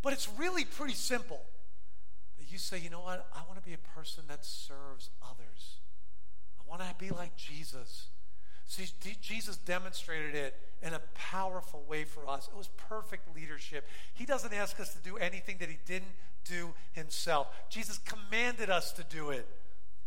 But 0.03 0.15
it's 0.15 0.29
really 0.37 0.65
pretty 0.65 0.95
simple. 0.95 1.43
That 2.39 2.51
you 2.51 2.59
say, 2.59 2.79
you 2.79 2.91
know 2.91 3.01
what? 3.01 3.29
I 3.33 3.41
want 3.47 3.63
to 3.63 3.69
be 3.69 3.75
a 3.75 3.97
person 3.97 4.25
that 4.29 4.45
serves 4.45 5.11
others 5.23 5.80
want 6.71 6.83
to 6.83 6.95
be 6.99 7.11
like 7.11 7.37
Jesus. 7.37 8.07
See, 8.67 8.87
Jesus 9.21 9.57
demonstrated 9.57 10.37
it 10.37 10.55
in 10.81 10.95
a 10.95 11.01
powerful 11.15 11.83
way 11.89 12.05
for 12.05 12.29
us. 12.29 12.49
It 12.51 12.57
was 12.57 12.69
perfect 12.89 13.35
leadership. 13.35 13.87
He 14.15 14.25
doesn't 14.25 14.55
ask 14.55 14.79
us 14.79 14.95
to 14.95 15.01
do 15.01 15.17
anything 15.17 15.57
that 15.59 15.69
he 15.69 15.79
didn't 15.85 16.13
do 16.45 16.73
himself. 16.93 17.49
Jesus 17.69 17.99
commanded 17.99 18.71
us 18.71 18.93
to 18.93 19.03
do 19.03 19.31
it. 19.31 19.47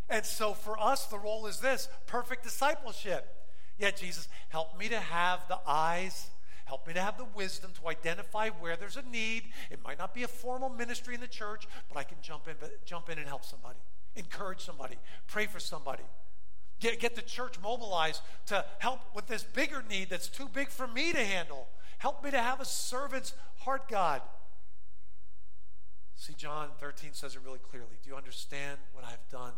And 0.09 0.25
so 0.25 0.53
for 0.53 0.79
us, 0.79 1.05
the 1.07 1.19
role 1.19 1.45
is 1.45 1.59
this 1.59 1.89
perfect 2.07 2.43
discipleship. 2.43 3.29
Yeah, 3.77 3.91
Jesus, 3.91 4.29
help 4.49 4.77
me 4.79 4.87
to 4.89 4.99
have 4.99 5.45
the 5.49 5.59
eyes, 5.67 6.29
help 6.63 6.87
me 6.87 6.93
to 6.93 7.01
have 7.01 7.17
the 7.17 7.27
wisdom 7.35 7.71
to 7.81 7.89
identify 7.89 8.49
where 8.49 8.77
there's 8.77 8.97
a 8.97 9.01
need. 9.01 9.43
It 9.71 9.83
might 9.83 9.97
not 9.97 10.13
be 10.13 10.23
a 10.23 10.27
formal 10.27 10.69
ministry 10.69 11.15
in 11.15 11.21
the 11.21 11.27
church, 11.27 11.67
but 11.89 11.97
I 11.97 12.03
can 12.03 12.17
jump 12.21 12.47
in, 12.47 12.55
jump 12.85 13.09
in 13.09 13.17
and 13.17 13.27
help 13.27 13.43
somebody, 13.43 13.79
encourage 14.15 14.61
somebody, 14.61 14.95
pray 15.27 15.47
for 15.47 15.59
somebody. 15.59 16.03
Get, 16.83 16.99
get 16.99 17.15
the 17.15 17.21
church 17.21 17.55
mobilized 17.63 18.21
to 18.47 18.65
help 18.79 18.99
with 19.15 19.27
this 19.27 19.41
bigger 19.41 19.81
need 19.89 20.09
that's 20.09 20.27
too 20.27 20.49
big 20.51 20.67
for 20.67 20.85
me 20.85 21.13
to 21.13 21.23
handle. 21.23 21.69
Help 21.97 22.21
me 22.21 22.29
to 22.29 22.37
have 22.37 22.59
a 22.59 22.65
servant's 22.65 23.33
heart, 23.59 23.87
God. 23.87 24.21
See, 26.17 26.33
John 26.33 26.71
13 26.81 27.11
says 27.13 27.35
it 27.35 27.41
really 27.45 27.59
clearly. 27.59 27.99
Do 28.03 28.09
you 28.09 28.17
understand 28.17 28.79
what 28.91 29.05
I've 29.05 29.25
done 29.31 29.53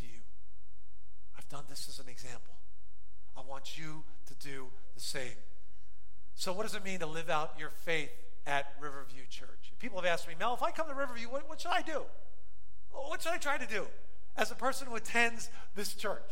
to 0.00 0.04
you? 0.04 0.18
I've 1.38 1.48
done 1.48 1.62
this 1.68 1.88
as 1.88 2.00
an 2.00 2.08
example. 2.08 2.54
I 3.36 3.42
want 3.48 3.78
you 3.78 4.02
to 4.26 4.34
do 4.34 4.66
the 4.96 5.00
same. 5.00 5.38
So, 6.34 6.52
what 6.52 6.64
does 6.64 6.74
it 6.74 6.84
mean 6.84 6.98
to 6.98 7.06
live 7.06 7.30
out 7.30 7.52
your 7.56 7.70
faith 7.70 8.10
at 8.48 8.74
Riverview 8.80 9.22
Church? 9.30 9.72
People 9.78 10.00
have 10.00 10.06
asked 10.06 10.26
me, 10.26 10.34
Mel, 10.36 10.54
if 10.54 10.62
I 10.64 10.72
come 10.72 10.88
to 10.88 10.94
Riverview, 10.94 11.28
what, 11.28 11.48
what 11.48 11.60
should 11.60 11.70
I 11.70 11.82
do? 11.82 12.02
What 12.90 13.22
should 13.22 13.32
I 13.32 13.38
try 13.38 13.58
to 13.58 13.66
do? 13.66 13.86
as 14.38 14.52
a 14.52 14.54
person 14.54 14.86
who 14.86 14.94
attends 14.94 15.50
this 15.74 15.94
church, 15.94 16.30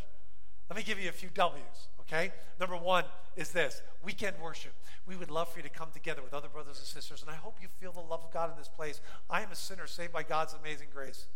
let 0.68 0.76
me 0.76 0.82
give 0.82 0.98
you 0.98 1.08
a 1.08 1.12
few 1.12 1.28
W's, 1.34 1.88
okay? 2.00 2.32
Number 2.58 2.76
one 2.76 3.04
is 3.36 3.50
this 3.50 3.82
weekend 4.04 4.36
worship. 4.42 4.72
We 5.06 5.16
would 5.16 5.30
love 5.30 5.48
for 5.48 5.58
you 5.58 5.62
to 5.62 5.68
come 5.68 5.90
together 5.92 6.22
with 6.22 6.34
other 6.34 6.48
brothers 6.48 6.78
and 6.78 6.86
sisters, 6.86 7.22
and 7.22 7.30
I 7.30 7.34
hope 7.34 7.58
you 7.62 7.68
feel 7.80 7.92
the 7.92 8.00
love 8.00 8.24
of 8.24 8.32
God 8.32 8.50
in 8.50 8.56
this 8.56 8.68
place. 8.68 9.00
I 9.30 9.42
am 9.42 9.52
a 9.52 9.56
sinner 9.56 9.86
saved 9.86 10.12
by 10.12 10.24
God's 10.24 10.54
amazing 10.54 10.88
grace. 10.92 11.26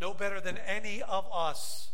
No 0.00 0.14
better 0.14 0.40
than 0.40 0.58
any 0.58 1.02
of 1.02 1.26
us 1.32 1.90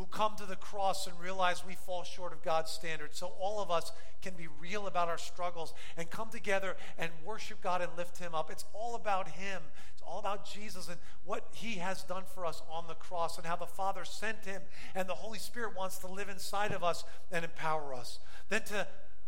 who 0.00 0.06
come 0.06 0.34
to 0.34 0.46
the 0.46 0.56
cross 0.56 1.06
and 1.06 1.20
realize 1.20 1.62
we 1.62 1.74
fall 1.74 2.04
short 2.04 2.32
of 2.32 2.42
God's 2.42 2.70
standards. 2.70 3.18
So 3.18 3.32
all 3.38 3.60
of 3.60 3.70
us 3.70 3.92
can 4.22 4.32
be 4.32 4.48
real 4.58 4.86
about 4.86 5.08
our 5.08 5.18
struggles 5.18 5.74
and 5.94 6.08
come 6.08 6.30
together 6.30 6.74
and 6.96 7.10
worship 7.22 7.60
God 7.60 7.82
and 7.82 7.90
lift 7.98 8.16
Him 8.16 8.34
up. 8.34 8.50
It's 8.50 8.64
all 8.72 8.94
about 8.94 9.28
Him. 9.28 9.60
It's 9.92 10.00
all 10.00 10.18
about 10.18 10.50
Jesus 10.50 10.88
and 10.88 10.96
what 11.26 11.48
He 11.52 11.74
has 11.74 12.02
done 12.02 12.22
for 12.34 12.46
us 12.46 12.62
on 12.72 12.86
the 12.88 12.94
cross 12.94 13.36
and 13.36 13.46
how 13.46 13.56
the 13.56 13.66
Father 13.66 14.06
sent 14.06 14.46
Him 14.46 14.62
and 14.94 15.06
the 15.06 15.14
Holy 15.14 15.38
Spirit 15.38 15.76
wants 15.76 15.98
to 15.98 16.06
live 16.06 16.30
inside 16.30 16.72
of 16.72 16.82
us 16.82 17.04
and 17.30 17.44
empower 17.44 17.92
us. 17.92 18.20
Then 18.48 18.62
to 18.68 18.86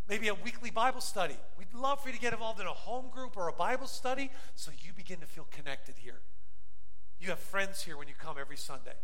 maybe 0.08 0.28
a 0.28 0.34
weekly 0.34 0.70
Bible 0.70 1.02
study. 1.02 1.36
We'd 1.58 1.74
love 1.74 2.00
for 2.02 2.08
you 2.08 2.14
to 2.14 2.20
get 2.20 2.32
involved 2.32 2.62
in 2.62 2.66
a 2.66 2.70
home 2.70 3.10
group 3.10 3.36
or 3.36 3.48
a 3.48 3.52
Bible 3.52 3.88
study 3.88 4.30
so 4.54 4.72
you 4.82 4.94
begin 4.96 5.20
to 5.20 5.26
feel 5.26 5.46
connected 5.50 5.96
here. 5.98 6.20
You 7.20 7.28
have 7.28 7.40
friends 7.40 7.82
here 7.82 7.98
when 7.98 8.08
you 8.08 8.14
come 8.18 8.36
every 8.40 8.56
Sunday 8.56 8.94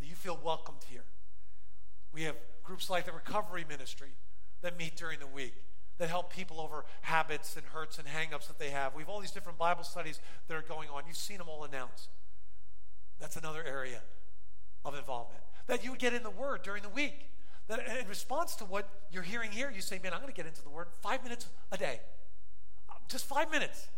that 0.00 0.06
you 0.06 0.14
feel 0.14 0.38
welcomed 0.42 0.84
here. 0.88 1.04
We 2.12 2.22
have 2.24 2.36
groups 2.62 2.90
like 2.90 3.06
the 3.06 3.12
Recovery 3.12 3.64
Ministry 3.68 4.10
that 4.62 4.78
meet 4.78 4.96
during 4.96 5.18
the 5.18 5.26
week 5.26 5.54
that 5.98 6.08
help 6.08 6.32
people 6.32 6.60
over 6.60 6.84
habits 7.02 7.56
and 7.56 7.66
hurts 7.66 7.98
and 7.98 8.06
hangups 8.06 8.46
that 8.46 8.58
they 8.58 8.70
have. 8.70 8.94
We 8.94 9.02
have 9.02 9.08
all 9.08 9.20
these 9.20 9.32
different 9.32 9.58
Bible 9.58 9.84
studies 9.84 10.20
that 10.46 10.56
are 10.56 10.62
going 10.62 10.88
on. 10.88 11.02
You've 11.06 11.16
seen 11.16 11.38
them 11.38 11.48
all 11.48 11.64
announced. 11.64 12.08
That's 13.20 13.36
another 13.36 13.64
area 13.64 14.00
of 14.84 14.94
involvement. 14.94 15.42
That 15.66 15.84
you 15.84 15.96
get 15.96 16.14
in 16.14 16.22
the 16.22 16.30
Word 16.30 16.62
during 16.62 16.82
the 16.82 16.88
week. 16.88 17.30
That 17.66 17.80
in 18.00 18.08
response 18.08 18.54
to 18.56 18.64
what 18.64 18.88
you're 19.10 19.24
hearing 19.24 19.50
here, 19.50 19.72
you 19.74 19.82
say, 19.82 19.98
Man, 20.02 20.12
I'm 20.14 20.20
going 20.20 20.32
to 20.32 20.36
get 20.36 20.46
into 20.46 20.62
the 20.62 20.70
Word 20.70 20.86
five 21.02 21.22
minutes 21.24 21.46
a 21.72 21.76
day. 21.76 22.00
Just 23.08 23.26
five 23.26 23.50
minutes. 23.50 23.88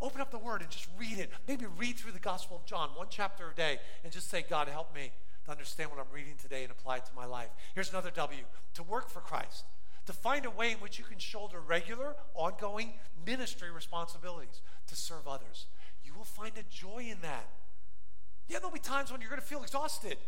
Open 0.00 0.20
up 0.20 0.30
the 0.30 0.38
Word 0.38 0.60
and 0.60 0.70
just 0.70 0.86
read 0.98 1.18
it. 1.18 1.30
Maybe 1.48 1.64
read 1.78 1.96
through 1.96 2.12
the 2.12 2.20
Gospel 2.20 2.56
of 2.56 2.66
John, 2.66 2.90
one 2.94 3.08
chapter 3.10 3.50
a 3.50 3.54
day, 3.54 3.78
and 4.04 4.12
just 4.12 4.30
say, 4.30 4.44
God, 4.48 4.68
help 4.68 4.94
me 4.94 5.10
to 5.48 5.52
understand 5.52 5.90
what 5.90 5.98
I'm 5.98 6.12
reading 6.14 6.34
today 6.40 6.62
and 6.62 6.70
apply 6.70 6.98
it 6.98 7.06
to 7.06 7.14
my 7.16 7.24
life. 7.24 7.48
Here's 7.74 7.90
another 7.90 8.10
W 8.10 8.42
to 8.74 8.82
work 8.82 9.08
for 9.08 9.20
Christ, 9.20 9.64
to 10.06 10.12
find 10.12 10.44
a 10.44 10.50
way 10.50 10.72
in 10.72 10.78
which 10.78 10.98
you 10.98 11.04
can 11.04 11.18
shoulder 11.18 11.58
regular, 11.60 12.16
ongoing 12.34 12.92
ministry 13.26 13.70
responsibilities 13.70 14.60
to 14.88 14.94
serve 14.94 15.26
others. 15.26 15.66
You 16.04 16.12
will 16.14 16.24
find 16.24 16.52
a 16.58 16.62
joy 16.70 17.08
in 17.10 17.16
that. 17.22 17.48
Yeah, 18.46 18.58
there'll 18.58 18.72
be 18.72 18.78
times 18.78 19.10
when 19.10 19.20
you're 19.20 19.30
going 19.30 19.40
to 19.40 19.46
feel 19.46 19.62
exhausted. 19.62 20.18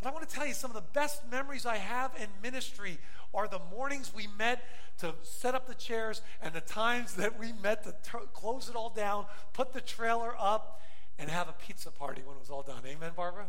But 0.00 0.08
I 0.08 0.12
want 0.12 0.28
to 0.28 0.34
tell 0.34 0.46
you 0.46 0.54
some 0.54 0.70
of 0.70 0.76
the 0.76 0.88
best 0.92 1.22
memories 1.30 1.66
I 1.66 1.76
have 1.76 2.12
in 2.20 2.28
ministry 2.42 2.98
are 3.32 3.48
the 3.48 3.60
mornings 3.70 4.12
we 4.14 4.28
met 4.38 4.62
to 4.98 5.14
set 5.22 5.56
up 5.56 5.66
the 5.66 5.74
chairs 5.74 6.22
and 6.40 6.54
the 6.54 6.60
times 6.60 7.14
that 7.14 7.38
we 7.38 7.52
met 7.52 7.82
to 7.84 7.90
t- 7.90 8.24
close 8.32 8.68
it 8.68 8.76
all 8.76 8.90
down, 8.90 9.26
put 9.52 9.72
the 9.72 9.80
trailer 9.80 10.34
up, 10.38 10.80
and 11.18 11.28
have 11.28 11.48
a 11.48 11.52
pizza 11.52 11.90
party 11.90 12.22
when 12.24 12.36
it 12.36 12.40
was 12.40 12.50
all 12.50 12.62
done. 12.62 12.82
Amen, 12.86 13.12
Barbara? 13.16 13.46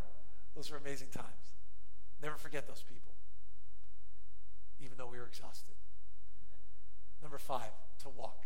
Those 0.55 0.71
were 0.71 0.77
amazing 0.77 1.09
times. 1.13 1.53
Never 2.21 2.37
forget 2.37 2.67
those 2.67 2.83
people, 2.87 3.11
even 4.79 4.97
though 4.97 5.07
we 5.07 5.17
were 5.17 5.27
exhausted. 5.27 5.75
Number 7.21 7.37
five, 7.37 7.71
to 8.03 8.09
walk 8.09 8.45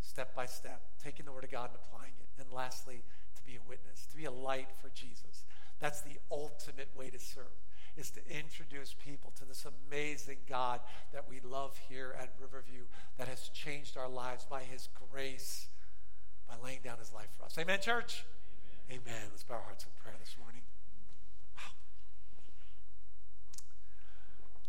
step 0.00 0.34
by 0.34 0.46
step, 0.46 0.82
taking 1.02 1.26
the 1.26 1.32
Word 1.32 1.44
of 1.44 1.50
God 1.50 1.70
and 1.70 1.78
applying 1.82 2.12
it. 2.20 2.42
And 2.42 2.52
lastly, 2.52 3.02
to 3.36 3.42
be 3.44 3.56
a 3.56 3.68
witness, 3.68 4.06
to 4.10 4.16
be 4.16 4.24
a 4.24 4.30
light 4.30 4.68
for 4.80 4.90
Jesus. 4.90 5.44
That's 5.80 6.00
the 6.02 6.18
ultimate 6.30 6.88
way 6.96 7.10
to 7.10 7.18
serve, 7.18 7.54
is 7.96 8.10
to 8.12 8.20
introduce 8.28 8.94
people 8.94 9.32
to 9.38 9.44
this 9.44 9.64
amazing 9.64 10.38
God 10.48 10.80
that 11.12 11.28
we 11.28 11.40
love 11.40 11.78
here 11.88 12.14
at 12.18 12.32
Riverview 12.40 12.84
that 13.16 13.28
has 13.28 13.48
changed 13.50 13.96
our 13.96 14.08
lives 14.08 14.44
by 14.48 14.62
His 14.62 14.88
grace, 15.10 15.68
by 16.48 16.54
laying 16.62 16.80
down 16.82 16.98
His 16.98 17.12
life 17.12 17.28
for 17.38 17.44
us. 17.44 17.56
Amen, 17.58 17.80
church? 17.80 18.24
Amen. 18.90 19.02
Amen. 19.06 19.22
Let's 19.30 19.44
bow 19.44 19.54
our 19.54 19.62
hearts 19.62 19.84
in 19.84 19.90
prayer 20.02 20.16
this 20.18 20.36
morning. 20.38 20.62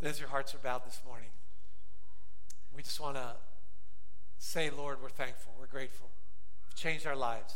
As 0.01 0.19
your 0.19 0.29
hearts 0.29 0.55
are 0.55 0.59
bowed 0.59 0.85
this 0.85 1.01
morning, 1.05 1.29
we 2.75 2.83
just 2.83 2.99
want 2.99 3.15
to 3.15 3.33
say, 4.37 4.69
Lord, 4.69 5.01
we're 5.01 5.09
thankful. 5.09 5.53
We're 5.59 5.67
grateful. 5.67 6.09
You've 6.63 6.75
changed 6.75 7.05
our 7.05 7.15
lives. 7.15 7.53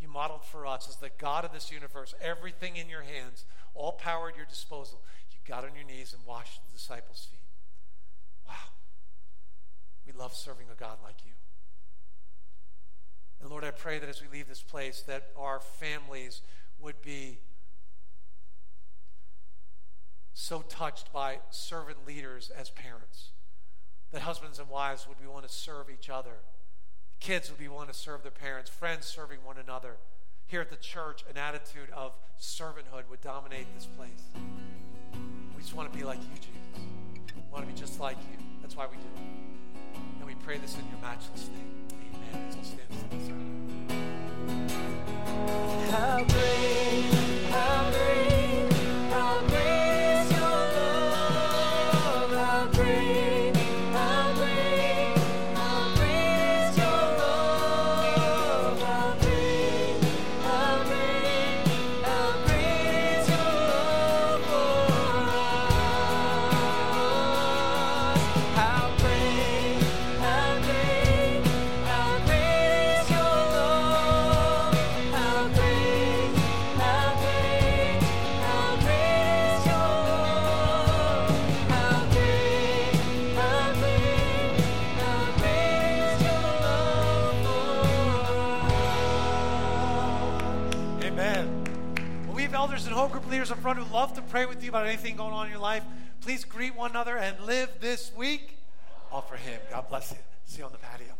You 0.00 0.08
modeled 0.08 0.44
for 0.44 0.66
us 0.66 0.88
as 0.88 0.96
the 0.96 1.10
God 1.18 1.44
of 1.44 1.52
this 1.52 1.70
universe, 1.70 2.14
everything 2.20 2.76
in 2.76 2.88
your 2.88 3.02
hands, 3.02 3.44
all 3.74 3.92
power 3.92 4.28
at 4.28 4.36
your 4.36 4.46
disposal. 4.46 5.00
You 5.30 5.38
got 5.46 5.64
on 5.64 5.74
your 5.74 5.84
knees 5.84 6.12
and 6.12 6.26
washed 6.26 6.60
the 6.66 6.76
disciples' 6.76 7.28
feet. 7.30 7.38
Wow. 8.46 8.54
We 10.06 10.12
love 10.12 10.34
serving 10.34 10.66
a 10.72 10.74
God 10.74 10.98
like 11.02 11.24
you. 11.24 11.32
And 13.40 13.50
Lord, 13.50 13.64
I 13.64 13.70
pray 13.70 13.98
that 13.98 14.08
as 14.08 14.20
we 14.20 14.28
leave 14.28 14.48
this 14.48 14.62
place, 14.62 15.02
that 15.02 15.28
our 15.38 15.60
families 15.60 16.42
would 16.80 17.00
be 17.02 17.38
so 20.34 20.62
touched 20.62 21.12
by 21.12 21.38
servant 21.50 22.06
leaders 22.06 22.50
as 22.56 22.68
parents. 22.70 23.30
That 24.10 24.22
husbands 24.22 24.58
and 24.58 24.68
wives 24.68 25.08
would 25.08 25.18
be 25.20 25.26
want 25.26 25.46
to 25.46 25.52
serve 25.52 25.88
each 25.88 26.10
other. 26.10 26.42
Kids 27.20 27.48
would 27.48 27.58
be 27.58 27.68
want 27.68 27.88
to 27.88 27.94
serve 27.94 28.22
their 28.22 28.30
parents, 28.30 28.68
friends 28.68 29.06
serving 29.06 29.38
one 29.44 29.56
another. 29.56 29.96
Here 30.46 30.60
at 30.60 30.68
the 30.68 30.76
church, 30.76 31.24
an 31.30 31.38
attitude 31.38 31.88
of 31.94 32.12
servanthood 32.38 33.08
would 33.08 33.22
dominate 33.22 33.66
this 33.74 33.86
place. 33.86 34.22
We 35.56 35.62
just 35.62 35.74
want 35.74 35.90
to 35.90 35.98
be 35.98 36.04
like 36.04 36.18
you, 36.18 36.36
Jesus. 36.36 36.50
We 37.34 37.42
want 37.50 37.66
to 37.66 37.72
be 37.72 37.78
just 37.78 37.98
like 37.98 38.18
you. 38.30 38.36
That's 38.60 38.76
why 38.76 38.86
we 38.86 38.96
do 38.96 39.02
it. 39.02 39.22
And 40.18 40.26
we 40.26 40.34
pray 40.34 40.58
this 40.58 40.74
in 40.74 40.82
your 40.90 41.00
matchless 41.00 41.48
name. 41.48 41.86
Amen. 42.14 42.50
Stand 46.28 47.13
who 93.72 93.84
love 93.92 94.14
to 94.14 94.22
pray 94.22 94.46
with 94.46 94.62
you 94.62 94.68
about 94.68 94.86
anything 94.86 95.16
going 95.16 95.32
on 95.32 95.46
in 95.46 95.52
your 95.52 95.60
life. 95.60 95.82
Please 96.20 96.44
greet 96.44 96.74
one 96.74 96.90
another 96.90 97.16
and 97.16 97.40
live 97.40 97.70
this 97.80 98.12
week 98.14 98.58
all 99.10 99.22
for 99.22 99.36
Him. 99.36 99.60
God 99.70 99.88
bless 99.88 100.10
you. 100.10 100.18
See 100.44 100.58
you 100.58 100.64
on 100.64 100.72
the 100.72 100.78
patio. 100.78 101.14